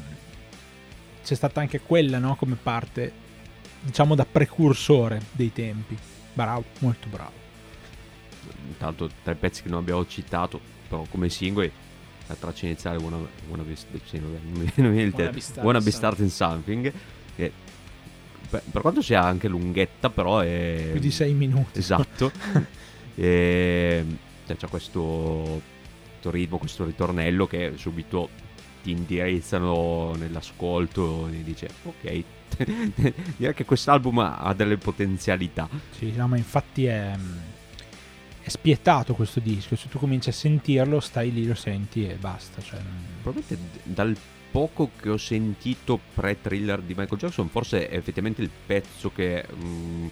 [1.24, 2.36] c'è stata anche quella, no?
[2.36, 3.12] Come parte,
[3.82, 5.98] diciamo, da precursore dei tempi.
[6.34, 7.40] Bravo, molto bravo.
[8.68, 11.72] Intanto tra i pezzi che non abbiamo citato, però come singoli,
[12.28, 13.18] la traccia iniziale Wanna,
[13.50, 15.30] wanna be, sì, non mi- non Wanna.
[15.30, 15.94] Be Starting Wanna be Something.
[15.94, 16.94] starting something.
[17.36, 17.52] Che
[18.52, 20.90] per, per quanto sia anche lunghetta, però è...
[20.92, 21.80] Più di 6 minuti.
[21.80, 22.32] Esatto.
[23.16, 24.06] e
[24.46, 25.62] cioè, c'è questo,
[26.10, 28.30] questo ritmo, questo ritornello che subito
[28.82, 32.24] ti indirizzano nell'ascolto e dice ok,
[33.38, 35.70] direi che quest'album ha delle potenzialità.
[35.98, 37.16] Sì, no, ma infatti è,
[38.42, 39.76] è spietato questo disco.
[39.76, 42.62] Se tu cominci a sentirlo, stai lì, lo senti e basta.
[42.62, 44.16] Cioè, non- Probabilmente dal
[44.52, 50.08] poco che ho sentito pre-thriller di Michael Jackson, forse è effettivamente il pezzo che mm,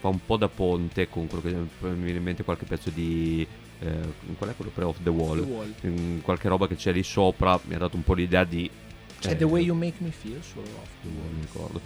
[0.00, 3.46] fa un po' da ponte con quello che mi viene in mente qualche pezzo di...
[3.80, 5.44] Eh, qual è quello pre-off the wall?
[5.44, 5.74] The Wall.
[5.86, 8.70] Mm, qualche roba che c'è lì sopra mi ha dato un po' l'idea di...
[9.18, 11.32] C'è eh, The Way You Make Me Feel solo off the wall.
[11.34, 11.80] mi ricordo.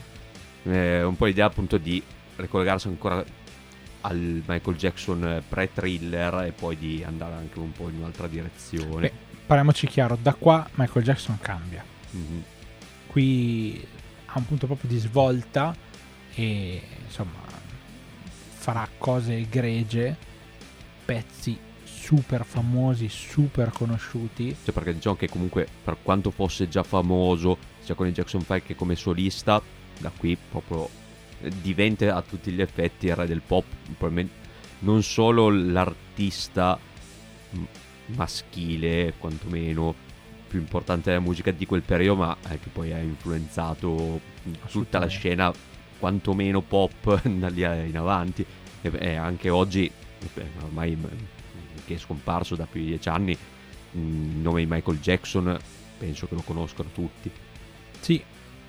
[0.62, 2.02] Eh, un po' l'idea appunto di
[2.36, 3.24] ricollegarsi ancora
[4.02, 9.08] al Michael Jackson eh, pre-thriller e poi di andare anche un po' in un'altra direzione.
[9.08, 9.12] Beh,
[9.46, 11.84] parliamoci chiaro, da qua Michael Jackson cambia.
[12.10, 12.44] Mhm.
[13.08, 13.86] Qui
[14.26, 15.74] ha un punto proprio di svolta
[16.34, 17.48] e insomma
[18.60, 20.16] farà cose egregie,
[21.04, 21.58] pezzi
[22.10, 24.56] super famosi, super conosciuti.
[24.64, 28.64] Cioè, perché diciamo che comunque per quanto fosse già famoso sia con i Jackson 5
[28.64, 29.62] che come solista,
[29.96, 30.88] da qui proprio
[31.40, 33.64] eh, diventa a tutti gli effetti il re del pop,
[33.96, 34.48] probabilmente
[34.80, 36.76] non solo l'artista
[38.06, 39.94] maschile, quantomeno
[40.48, 44.20] più importante della musica di quel periodo, ma eh, che poi ha influenzato
[44.68, 45.52] tutta la scena
[46.00, 48.44] quantomeno pop da lì in avanti.
[48.82, 49.88] E, e anche oggi
[50.34, 51.04] beh, ormai mm,
[51.90, 53.36] che è scomparso da più di dieci anni
[53.96, 55.58] mm, il nome di Michael Jackson
[55.98, 57.30] penso che lo conoscono tutti
[58.00, 58.22] Sì,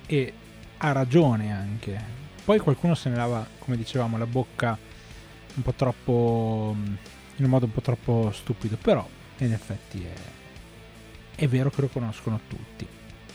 [0.06, 0.32] e
[0.78, 2.20] ha ragione anche.
[2.44, 4.76] Poi qualcuno se ne lava, come dicevamo, la bocca
[5.54, 6.74] un po' troppo.
[7.36, 9.08] in un modo un po' troppo stupido, però
[9.38, 10.12] in effetti è,
[11.36, 12.86] è vero che lo conoscono tutti.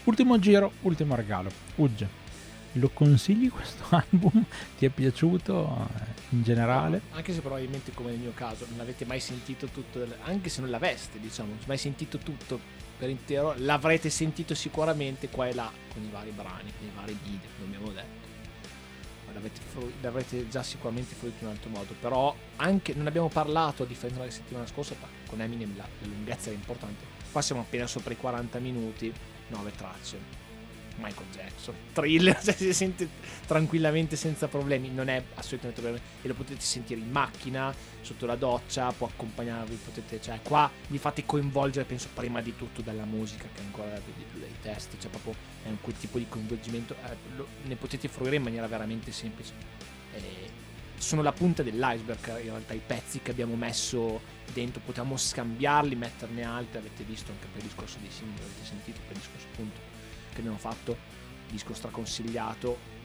[0.04, 1.50] Ultimo giro, ultimo regalo.
[1.76, 2.08] Ugge,
[2.78, 4.44] lo consigli questo album?
[4.78, 7.02] Ti è piaciuto eh, in generale?
[7.12, 10.70] Anche se probabilmente come nel mio caso non avete mai sentito tutto, anche se non
[10.70, 12.60] l'aveste, diciamo, mai sentito tutto
[12.98, 17.48] per intero, l'avrete sentito sicuramente qua e là con i vari brani, nei vari video,
[17.58, 18.26] come abbiamo detto.
[19.34, 19.60] L'avete,
[20.02, 24.22] l'avrete già sicuramente fruito in un altro modo, però anche non abbiamo parlato a differenza
[24.22, 24.96] della settimana scorsa,
[25.28, 27.06] con Eminem la, la lunghezza era importante.
[27.32, 29.14] Qua siamo appena sopra i 40 minuti,
[29.50, 30.47] 9 tracce.
[30.98, 33.08] Michael Jackson, thriller, cioè si sente
[33.46, 38.36] tranquillamente senza problemi, non è assolutamente problema e lo potete sentire in macchina, sotto la
[38.36, 43.48] doccia, può accompagnarvi, potete, cioè qua vi fate coinvolgere penso prima di tutto dalla musica
[43.54, 45.34] che ancora di più dai testi, cioè proprio
[45.64, 49.54] è quel tipo di coinvolgimento, eh, lo- ne potete fruire in maniera veramente semplice.
[50.14, 50.66] E
[50.98, 54.20] sono la punta dell'iceberg in realtà i pezzi che abbiamo messo
[54.52, 59.00] dentro, potevamo scambiarli, metterne altri, avete visto anche per il discorso dei singoli, avete sentito
[59.06, 59.87] per il discorso appunto
[60.38, 60.96] che abbiamo fatto,
[61.50, 62.96] disco straconsigliato.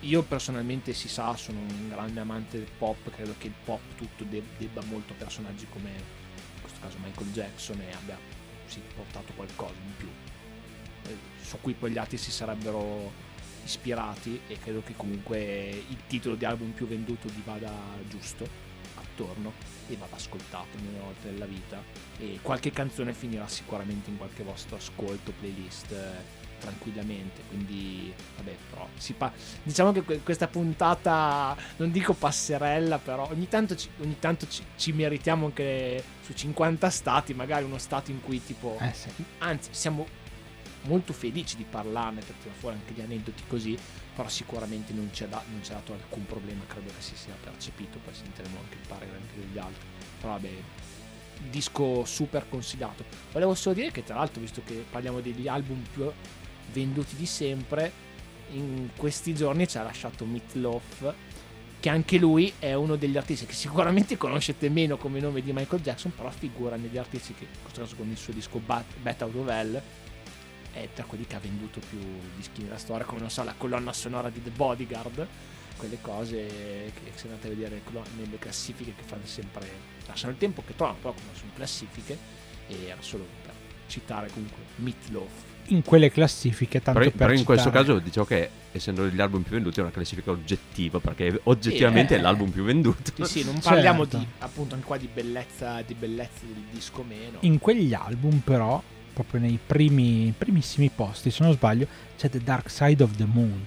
[0.00, 4.22] Io personalmente si sa, sono un grande amante del pop, credo che il pop tutto
[4.24, 8.16] de- debba molto a personaggi come in questo caso Michael Jackson e abbia
[8.66, 10.08] sì, portato qualcosa in più.
[11.08, 13.10] eh, su cui poi gli altri si sarebbero
[13.64, 17.72] ispirati e credo che comunque il titolo di album più venduto gli vada
[18.08, 18.46] giusto
[18.94, 19.52] attorno
[19.88, 21.82] e vada ascoltato una volta nella vita
[22.18, 28.88] e qualche canzone finirà sicuramente in qualche vostro ascolto playlist eh, tranquillamente quindi vabbè però
[28.96, 29.32] si pa-
[29.62, 34.62] diciamo che que- questa puntata non dico passerella però ogni tanto, ci, ogni tanto ci,
[34.76, 39.08] ci meritiamo anche su 50 stati magari uno stato in cui tipo Eh sì.
[39.38, 40.06] anzi siamo
[40.82, 43.76] molto felici di parlarne per tirare fuori anche gli aneddoti così
[44.14, 48.14] però sicuramente non ci, ha da- dato alcun problema credo che si sia percepito poi
[48.14, 49.86] sentiremo anche il parere anche degli altri
[50.20, 50.50] però vabbè
[51.50, 56.10] disco super consigliato volevo solo dire che tra l'altro visto che parliamo degli album più
[56.72, 58.06] venduti di sempre
[58.52, 61.14] in questi giorni ci ha lasciato Meatloaf
[61.80, 65.82] che anche lui è uno degli artisti che sicuramente conoscete meno come nome di Michael
[65.82, 69.34] Jackson però figura negli artisti che in questo caso con il suo disco Bat, Out
[69.34, 69.82] of Hell
[70.72, 71.98] è tra quelli che ha venduto più
[72.36, 75.26] dischi nella storia come non so la colonna sonora di The Bodyguard
[75.76, 77.80] quelle cose che se andate a vedere
[78.16, 79.70] nelle classifiche che fanno sempre
[80.06, 82.18] lasciano il tempo che trovano però come sono classifiche
[82.66, 83.54] e era solo per
[83.86, 88.24] citare comunque Meatloaf In quelle classifiche, tanto Però, per però in questo citare- caso dicevo
[88.24, 92.18] che essendo gli album più venduti è una classifica oggettiva perché oggettivamente eh.
[92.18, 93.12] è l'album più venduto.
[93.14, 94.18] Sì, sì, non parliamo Certo.
[94.18, 97.38] di appunto anche qua di bellezza, di bellezza del disco meno.
[97.40, 102.70] In quegli album, però, proprio nei primi, primissimi posti, se non sbaglio, c'è The Dark
[102.70, 103.66] Side of the Moon.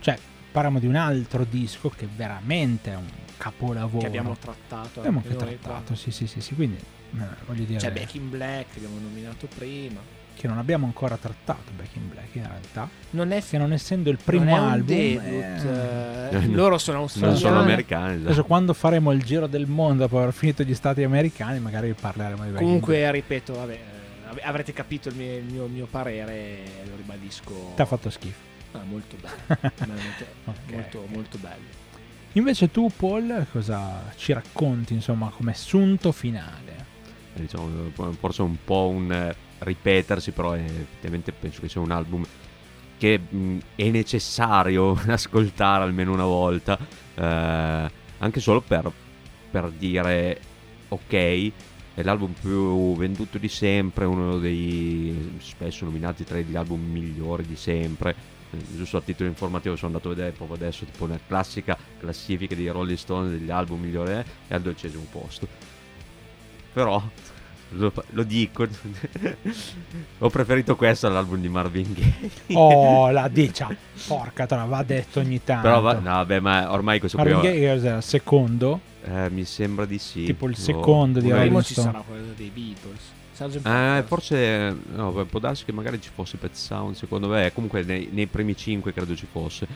[0.00, 0.18] Cioè,
[0.50, 3.06] parliamo di un altro disco che veramente è un
[3.36, 3.98] capolavoro.
[4.00, 4.98] che abbiamo trattato.
[4.98, 8.72] Abbiamo anche trattato, sì, sì, sì, sì, quindi eh, voglio dire C'è Back in Black
[8.72, 10.18] che abbiamo nominato prima.
[10.40, 14.08] Che non abbiamo ancora trattato Back in Black in realtà, Non è che non essendo
[14.08, 17.40] il primo non è album, debut, eh, eh, loro sono australiani.
[17.42, 18.12] non sono americani.
[18.14, 18.26] esatto.
[18.28, 22.36] adesso quando faremo il giro del mondo dopo aver finito gli stati americani, magari parleremo
[22.36, 22.64] di Back in Black.
[22.64, 26.96] Comunque, ripeto, vabbè, eh, av- avrete capito il mio, il mio- il mio parere, lo
[26.96, 27.72] ribadisco.
[27.76, 28.38] Ti ha fatto schifo.
[28.72, 29.34] Ah, molto bello.
[29.76, 31.10] veramente Ok, molto, ok.
[31.12, 31.78] molto bello.
[32.34, 36.86] Invece tu, Paul, cosa ci racconti, insomma, come assunto finale?
[37.34, 41.90] Eh, diciamo, forse un po' un eh, ripetersi, però eh, effettivamente penso che sia un
[41.90, 42.24] album
[42.98, 46.78] che mh, è necessario ascoltare almeno una volta,
[47.14, 48.90] eh, anche solo per,
[49.50, 50.40] per dire
[50.88, 51.52] ok,
[51.94, 57.56] è l'album più venduto di sempre, uno dei spesso nominati tra gli album migliori di
[57.56, 58.14] sempre.
[58.50, 62.54] Eh, Giusto a titolo informativo sono andato a vedere proprio adesso tipo una classica classifica
[62.54, 65.46] di Rolling Stone degli album migliori eh, è al dodicesimo posto.
[66.72, 67.02] Però
[67.70, 68.66] lo, lo dico,
[70.18, 72.30] ho preferito questo all'album di Marvin Gaye.
[72.56, 73.68] Oh, la dicia,
[74.06, 75.62] porca tra, va detto ogni tanto.
[75.62, 77.96] Però va- no, vabbè, ma ormai questo qui Marvin Gaye cos'era?
[77.96, 78.80] il secondo?
[79.04, 80.24] eh, mi sembra di sì.
[80.24, 81.90] Tipo il Oh, secondo di magari- Rolling Primo ci Stone.
[81.90, 83.00] sarà quello dei Beatles.
[83.48, 83.66] Sgt.
[83.66, 88.08] Eh, forse no, può darsi che magari ci fosse Pet Sound, secondo me, comunque nei,
[88.12, 89.66] nei primi 5 credo ci fosse.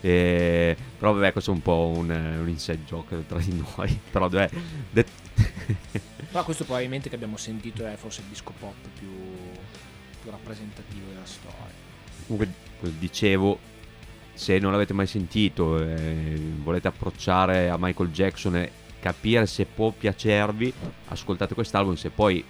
[0.00, 3.98] Eh, però vabbè, questo è un po' un, eh, un inside joke tra di noi.
[4.10, 4.50] Però vabbè,
[4.90, 5.06] det-
[6.30, 9.08] Però questo probabilmente che abbiamo sentito è forse il disco pop più,
[10.20, 11.72] più rappresentativo della storia.
[12.26, 12.52] comunque
[12.98, 13.58] dicevo,
[14.34, 18.70] se non l'avete mai sentito e volete approcciare a Michael Jackson e
[19.00, 20.72] capire se può piacervi,
[21.08, 22.44] ascoltate quest'album, se poi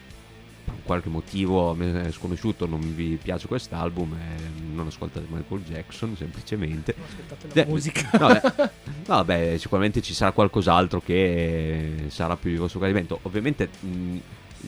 [0.65, 6.95] per qualche motivo è sconosciuto non vi piace quest'album eh, non ascoltate Michael Jackson semplicemente
[7.07, 8.11] Aspettate Eh, la musica.
[8.19, 13.69] no, beh, no, vabbè, sicuramente ci sarà qualcos'altro che sarà più di vostro gradimento ovviamente
[13.81, 14.17] mh,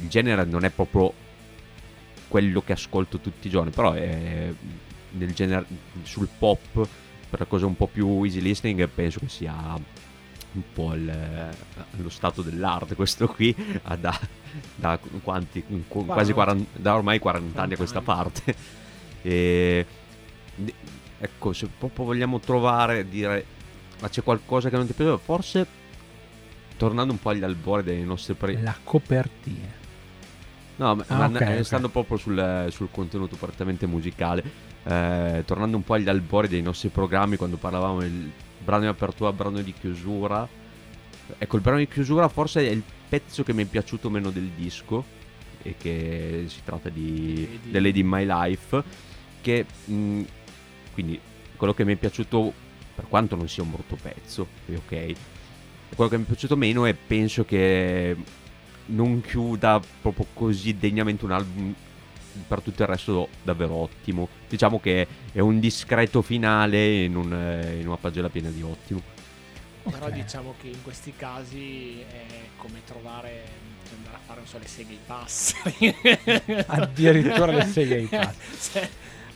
[0.03, 1.13] il genere non è proprio
[2.29, 4.53] quello che ascolto tutti i giorni però è
[5.13, 5.65] nel genere
[6.03, 6.87] sul pop
[7.29, 9.55] per la cosa un po' più easy listening penso che sia
[10.57, 11.49] un po' il-
[11.99, 13.55] lo stato dell'arte questo qui
[13.99, 14.19] da,
[14.75, 18.57] da quanti qu- quasi 40 da ormai 40 anni a questa 40 parte
[19.23, 19.87] e
[21.19, 23.45] ecco se proprio vogliamo trovare dire
[24.01, 25.67] ma c'è qualcosa che non ti piace forse
[26.77, 29.85] tornando un po' agli albori dei nostri pre- La copertina.
[30.79, 31.65] No, ma, Ah, ma ok, eh, ok.
[31.65, 34.43] stando proprio sul, sul contenuto prettamente musicale,
[34.85, 38.31] eh, tornando un po' agli albori dei nostri programmi, quando parlavamo del
[38.67, 40.47] brano di apertura, brano di chiusura,
[41.39, 44.51] ecco, il brano di chiusura forse è il pezzo che mi è piaciuto meno del
[44.57, 45.05] disco,
[45.63, 47.71] e che si tratta di Lady.
[47.71, 48.83] The Lady in My Life,
[49.41, 50.23] che mh,
[50.93, 51.21] quindi
[51.55, 52.53] quello che mi è piaciuto,
[52.95, 55.15] per quanto non sia un brutto pezzo, è ok,
[55.95, 58.17] quello che mi è piaciuto meno è penso che
[58.87, 61.75] non chiuda proprio così degnamente un album
[62.47, 64.29] per tutto il resto davvero ottimo.
[64.49, 69.01] Diciamo che è un discreto finale in, un- eh, in una pagina piena di ottimo.
[69.83, 70.13] Però Ok.
[70.13, 72.25] diciamo che in questi casi è
[72.57, 73.45] come trovare
[73.87, 75.95] cioè andare a fare non so le seghe ai passeri
[76.67, 78.41] Addirittura le seghe ai passeri.
[78.73, 78.89] Cioè,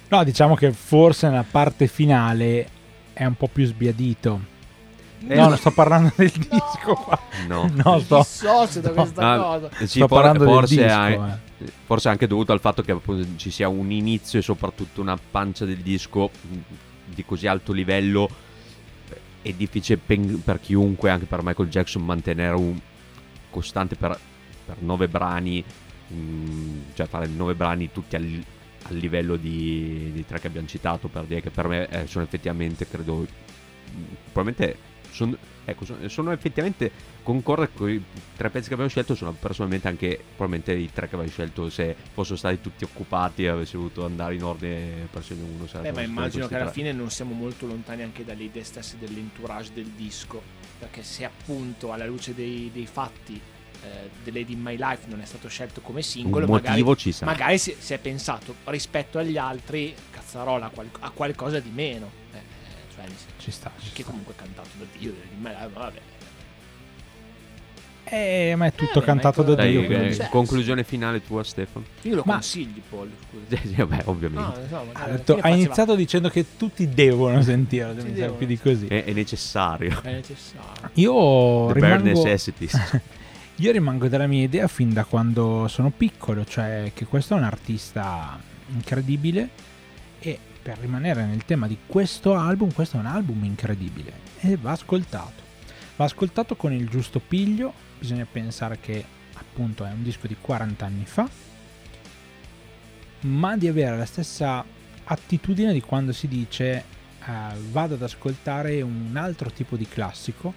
[0.09, 2.67] No, diciamo che forse nella parte finale
[3.13, 4.41] è un po' più sbiadito.
[5.27, 5.49] Eh, no, no.
[5.49, 7.19] non sto parlando del disco qua.
[7.47, 7.71] No.
[7.75, 8.19] No, sto...
[8.19, 8.95] dissocio da no.
[8.95, 9.71] questa Ah, cosa.
[9.81, 11.73] sì, Sto for- parlando del forse, disco, anche, eh.
[11.85, 12.97] forse anche dovuto al fatto che
[13.37, 16.57] ci sia un inizio e soprattutto una pancia del disco mh,
[17.15, 18.29] di così alto livello
[19.11, 22.79] eh, è difficile per chiunque, anche per Michael Jackson, mantenere un
[23.51, 24.19] costante per,
[24.65, 25.63] per nove brani,
[26.09, 26.15] mh,
[26.95, 28.43] cioè fare nove brani tutti al,
[28.85, 32.25] al livello di, di tre che abbiamo citato, per dire che per me eh, sono
[32.25, 34.03] effettivamente, credo, mh,
[34.33, 36.91] probabilmente sono, ecco, sono, sono effettivamente
[37.23, 38.03] concordo con i
[38.37, 41.95] tre pezzi che abbiamo scelto sono personalmente anche probabilmente i tre che avevo scelto se
[42.13, 46.03] fossero stati tutti occupati e avessi voluto andare in ordine per scegliere uno Beh, ma
[46.03, 46.73] immagino che alla tre.
[46.73, 50.43] fine non siamo molto lontani anche dalle idee stesse dell'entourage del disco.
[50.79, 53.39] Perché se appunto alla luce dei, dei fatti
[53.83, 56.97] eh, The Lady in My Life non è stato scelto come singolo, un magari, motivo
[56.97, 62.20] ci sarà magari si, si è pensato rispetto agli altri, cazzarola, a qualcosa di meno.
[63.07, 63.71] Senso, Ci sta.
[63.79, 64.11] ci che sta.
[64.11, 65.99] comunque è cantato da Dio, ma vabbè.
[68.13, 69.83] Eh, ma è tutto Eh, cantato da Dai, Dio.
[69.89, 70.13] eh.
[70.15, 73.09] Cioè, conclusione finale tua Stefano Io lo Ma- consigli, Paul.
[73.31, 73.63] Scusa.
[73.85, 78.33] Vabbè ovviamente No, no, Ha detto- ha iniziato dicendo che tutti devono sentire, devono.
[78.33, 78.87] più di così.
[78.89, 80.91] è, è necessario È necessario.
[80.95, 83.01] Io the bare rimango, necessities
[83.57, 87.45] io rimango della mia idea fin da quando sono piccolo, cioè che questo è un
[87.45, 88.41] artista
[88.73, 89.49] incredibile
[90.21, 94.73] e per rimanere nel tema di questo album, questo è un album incredibile e va
[94.73, 95.49] ascoltato.
[95.97, 99.05] Va ascoltato con il giusto piglio, bisogna pensare che
[99.35, 101.29] appunto è un disco di 40 anni fa,
[103.21, 104.65] ma di avere la stessa
[105.05, 106.85] attitudine di quando si dice eh,
[107.71, 110.55] vado ad ascoltare un altro tipo di classico,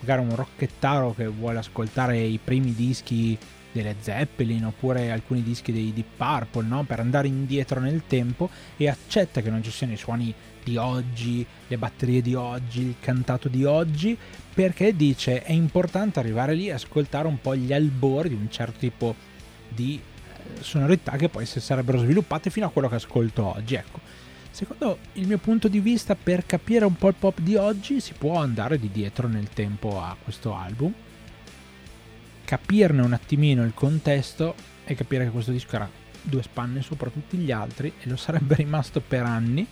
[0.00, 3.38] magari un rocchettaro che vuole ascoltare i primi dischi
[3.72, 6.84] delle Zeppelin oppure alcuni dischi dei Deep Purple, no?
[6.84, 11.44] per andare indietro nel tempo e accetta che non ci siano i suoni di oggi,
[11.66, 14.16] le batterie di oggi, il cantato di oggi,
[14.52, 18.78] perché dice è importante arrivare lì e ascoltare un po' gli albori di un certo
[18.78, 19.14] tipo
[19.68, 23.74] di eh, sonorità che poi si sarebbero sviluppate fino a quello che ascolto oggi.
[23.74, 24.00] Ecco,
[24.50, 28.14] secondo il mio punto di vista, per capire un po' il pop di oggi si
[28.14, 30.92] può andare di dietro nel tempo a questo album,
[32.50, 35.88] capirne un attimino il contesto e capire che questo disco era
[36.20, 39.64] due spanne sopra tutti gli altri e lo sarebbe rimasto per anni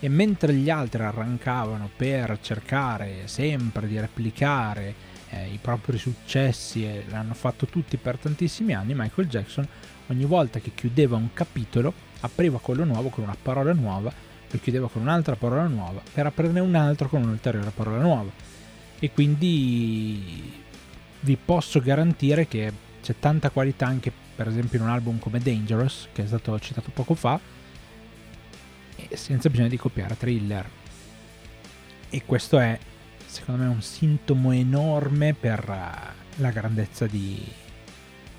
[0.00, 4.94] e mentre gli altri arrancavano per cercare sempre di replicare
[5.28, 9.68] eh, i propri successi e l'hanno fatto tutti per tantissimi anni, Michael Jackson
[10.06, 14.10] ogni volta che chiudeva un capitolo apriva quello nuovo con una parola nuova,
[14.50, 18.54] lo chiudeva con un'altra parola nuova per aprirne un altro con un'ulteriore parola nuova.
[18.98, 20.64] E quindi
[21.26, 22.72] vi posso garantire che
[23.02, 26.90] c'è tanta qualità anche per esempio in un album come Dangerous, che è stato citato
[26.94, 27.40] poco fa,
[29.12, 30.68] senza bisogno di copiare thriller.
[32.08, 32.78] E questo è,
[33.24, 37.44] secondo me, un sintomo enorme per eh, la grandezza di,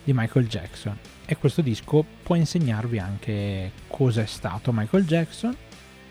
[0.03, 0.97] di Michael Jackson.
[1.25, 5.55] E questo disco può insegnarvi anche cosa è stato Michael Jackson,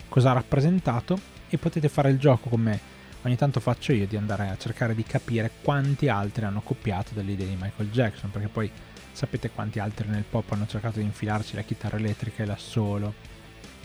[0.09, 1.19] cosa ha rappresentato
[1.49, 2.96] e potete fare il gioco come
[3.27, 7.33] ogni tanto faccio io di andare a cercare di capire quanti altri hanno copiato delle
[7.33, 8.71] idee di Michael Jackson, perché poi
[9.11, 13.15] sapete quanti altri nel pop hanno cercato di infilarci la chitarra elettrica e l'assolo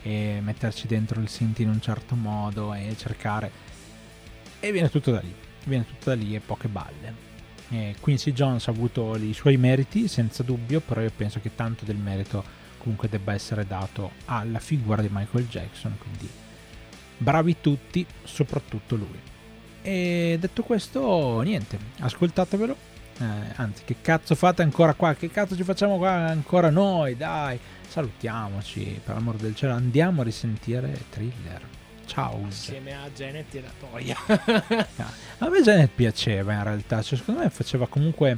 [0.03, 3.51] e metterci dentro il synth in un certo modo e cercare
[4.59, 5.33] e viene tutto da lì,
[5.65, 7.29] viene tutto da lì e poche balle.
[7.69, 11.83] E Quincy Jones ha avuto i suoi meriti senza dubbio, però io penso che tanto
[11.83, 12.43] del merito
[12.77, 16.29] comunque debba essere dato alla figura di Michael Jackson, quindi
[17.17, 19.30] bravi tutti, soprattutto lui.
[19.83, 22.89] E detto questo, niente, ascoltatevelo.
[23.19, 23.25] Eh,
[23.55, 25.13] anzi, che cazzo fate ancora qua?
[25.15, 27.17] Che cazzo ci facciamo qua ancora noi?
[27.17, 31.61] Dai, salutiamoci, per l'amor del cielo, andiamo a risentire Thriller.
[32.05, 32.45] Ciao.
[32.47, 34.17] Assieme a Janet e la Toia.
[35.39, 38.37] A me Janet piaceva in realtà, cioè, secondo me faceva comunque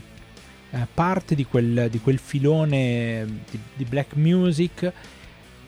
[0.70, 4.92] eh, parte di quel, di quel filone di, di black music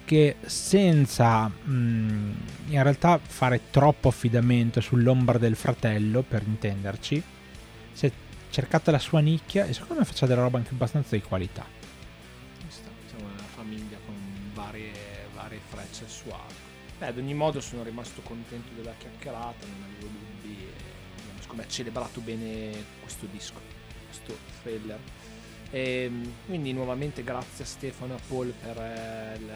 [0.06, 2.34] che senza mh,
[2.68, 7.22] in realtà fare troppo affidamento sull'ombra del fratello, per intenderci,
[7.92, 8.12] si è
[8.50, 11.66] cercata la sua nicchia e secondo me faceva della roba anche abbastanza di qualità.
[12.70, 14.16] Siamo una famiglia con
[14.54, 14.92] varie,
[15.34, 16.64] varie frecce arco.
[17.00, 20.54] Beh, ad ogni modo sono rimasto contento della chiacchierata, non avevo dubbi.
[20.54, 23.60] E me, celebrato bene questo disco,
[24.06, 25.00] questo thriller.
[25.72, 26.10] E,
[26.46, 29.54] quindi nuovamente grazie a Stefano e a Paul per eh, la,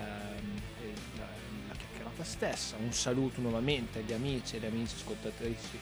[1.18, 1.28] la-
[1.68, 2.76] la chiacchierata stessa.
[2.78, 5.78] Un saluto nuovamente agli amici e alle amici ascoltatrici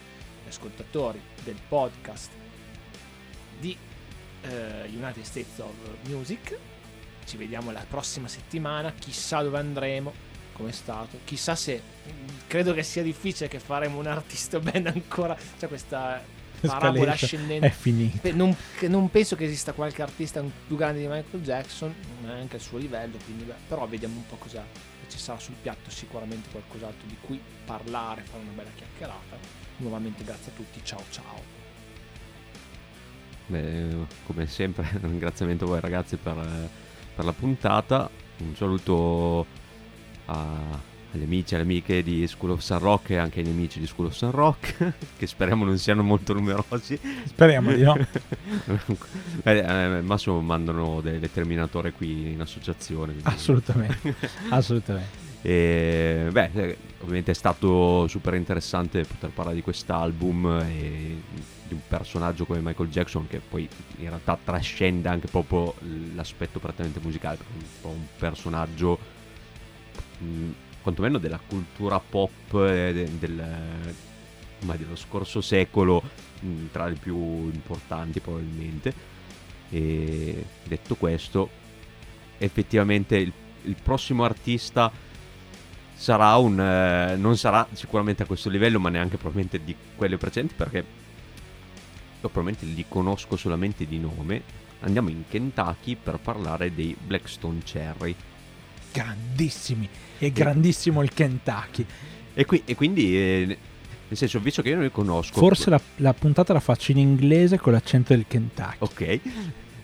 [0.45, 2.29] e ascoltatori del podcast
[3.59, 3.75] di
[4.41, 5.73] eh, United States of
[6.07, 6.57] Music.
[7.25, 10.13] Ci vediamo la prossima settimana, chissà dove andremo,
[10.53, 11.19] come è stato.
[11.25, 11.81] Chissà se
[12.47, 15.35] credo che sia difficile che faremo un artista band ancora.
[15.57, 16.23] C'è questa
[16.61, 17.67] parabola ascendente.
[17.67, 18.31] È finita.
[18.33, 22.77] Non, non, penso che esista qualche artista più grande di Michael Jackson, neanche al suo
[22.77, 24.63] livello, quindi, beh, però vediamo un po' cosa
[25.07, 29.37] ci sarà sul piatto, sicuramente qualcos'altro di cui parlare, fare una bella chiacchierata.
[29.77, 31.55] Nuovamente grazie a tutti, ciao ciao.
[33.47, 36.69] Beh, come sempre, un ringraziamento a voi ragazzi per,
[37.15, 38.09] per la puntata.
[38.39, 39.45] Un saluto
[40.25, 40.79] a,
[41.17, 43.87] agli amici e alle amiche di School of Sun Rock e anche agli amici di
[43.87, 46.97] School of Sun Rock, che speriamo non siano molto numerosi.
[47.25, 47.97] Speriamo di no.
[49.43, 53.13] eh, al massimo mandano delle determinatore qui in associazione.
[53.13, 53.23] Quindi...
[53.29, 54.15] Assolutamente,
[54.49, 55.25] assolutamente.
[55.41, 61.21] E, beh, eh, ovviamente è stato super interessante poter parlare di quest'album e
[61.67, 65.73] di un personaggio come Michael Jackson che poi in realtà trascende anche proprio
[66.15, 67.37] l'aspetto prettamente musicale,
[67.83, 68.97] un un personaggio
[70.17, 70.51] mh,
[70.87, 73.45] quantomeno della cultura pop de, del,
[74.59, 76.01] dello scorso secolo
[76.39, 79.15] mh, tra le più importanti probabilmente.
[79.69, 81.49] E detto questo,
[82.37, 83.33] effettivamente il,
[83.63, 84.89] il prossimo artista
[85.93, 90.53] sarà un eh, non sarà sicuramente a questo livello, ma neanche probabilmente di quelle precedenti
[90.55, 94.41] perché io probabilmente li conosco solamente di nome.
[94.81, 98.15] Andiamo in Kentucky per parlare dei Blackstone Cherry.
[99.03, 101.85] Grandissimi, è grandissimo il Kentucky.
[102.33, 105.39] E, qui, e quindi, eh, nel senso, visto che io non li conosco...
[105.39, 108.75] Forse la, la, puntata la faccio in inglese con l'accento del Kentucky.
[108.79, 109.19] Ok.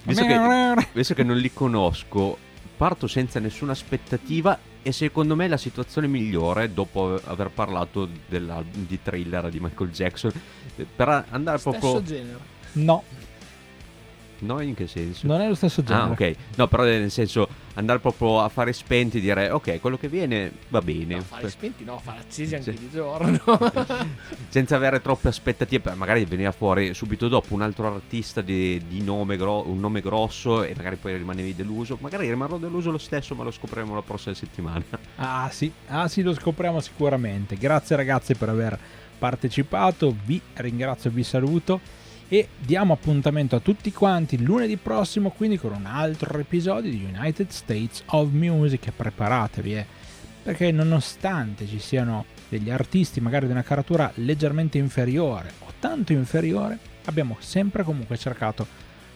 [0.03, 2.38] Visto che, visto che non li conosco,
[2.76, 9.49] parto senza nessuna aspettativa e secondo me la situazione migliore dopo aver parlato di thriller
[9.49, 10.32] di Michael Jackson
[10.95, 12.39] per andare Stesso proprio genere.
[12.74, 13.03] No.
[14.44, 15.26] No, in che senso?
[15.26, 16.06] Non è lo stesso genere.
[16.06, 16.36] Ah, ok.
[16.56, 20.52] No, però nel senso andare proprio a fare spenti e dire ok, quello che viene
[20.68, 21.16] va bene.
[21.16, 23.39] No, fare spenti no, fare accesi anche di giorno.
[24.50, 29.38] Senza avere troppe aspettative, magari veniva fuori subito dopo un altro artista di, di nome
[29.38, 31.98] gro- un nome grosso e magari poi rimanevi deluso.
[32.02, 34.84] Magari rimarrò deluso lo stesso, ma lo scopriremo la prossima settimana.
[35.16, 37.56] Ah sì, ah sì, lo scopriamo sicuramente.
[37.56, 38.78] Grazie ragazzi per aver
[39.18, 41.80] partecipato, vi ringrazio, vi saluto
[42.34, 47.50] e diamo appuntamento a tutti quanti lunedì prossimo quindi con un altro episodio di United
[47.50, 48.90] States of Music.
[48.90, 49.86] Preparatevi eh,
[50.42, 56.80] perché nonostante ci siano degli artisti magari di una caratura leggermente inferiore o tanto inferiore
[57.06, 58.66] abbiamo sempre comunque cercato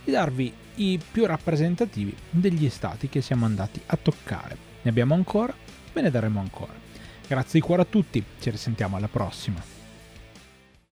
[0.03, 4.55] di darvi i più rappresentativi degli stati che siamo andati a toccare.
[4.84, 5.55] Ne abbiamo ancora
[5.91, 6.74] ve ne daremo ancora.
[7.28, 9.76] Grazie di cuore a tutti ci risentiamo alla prossima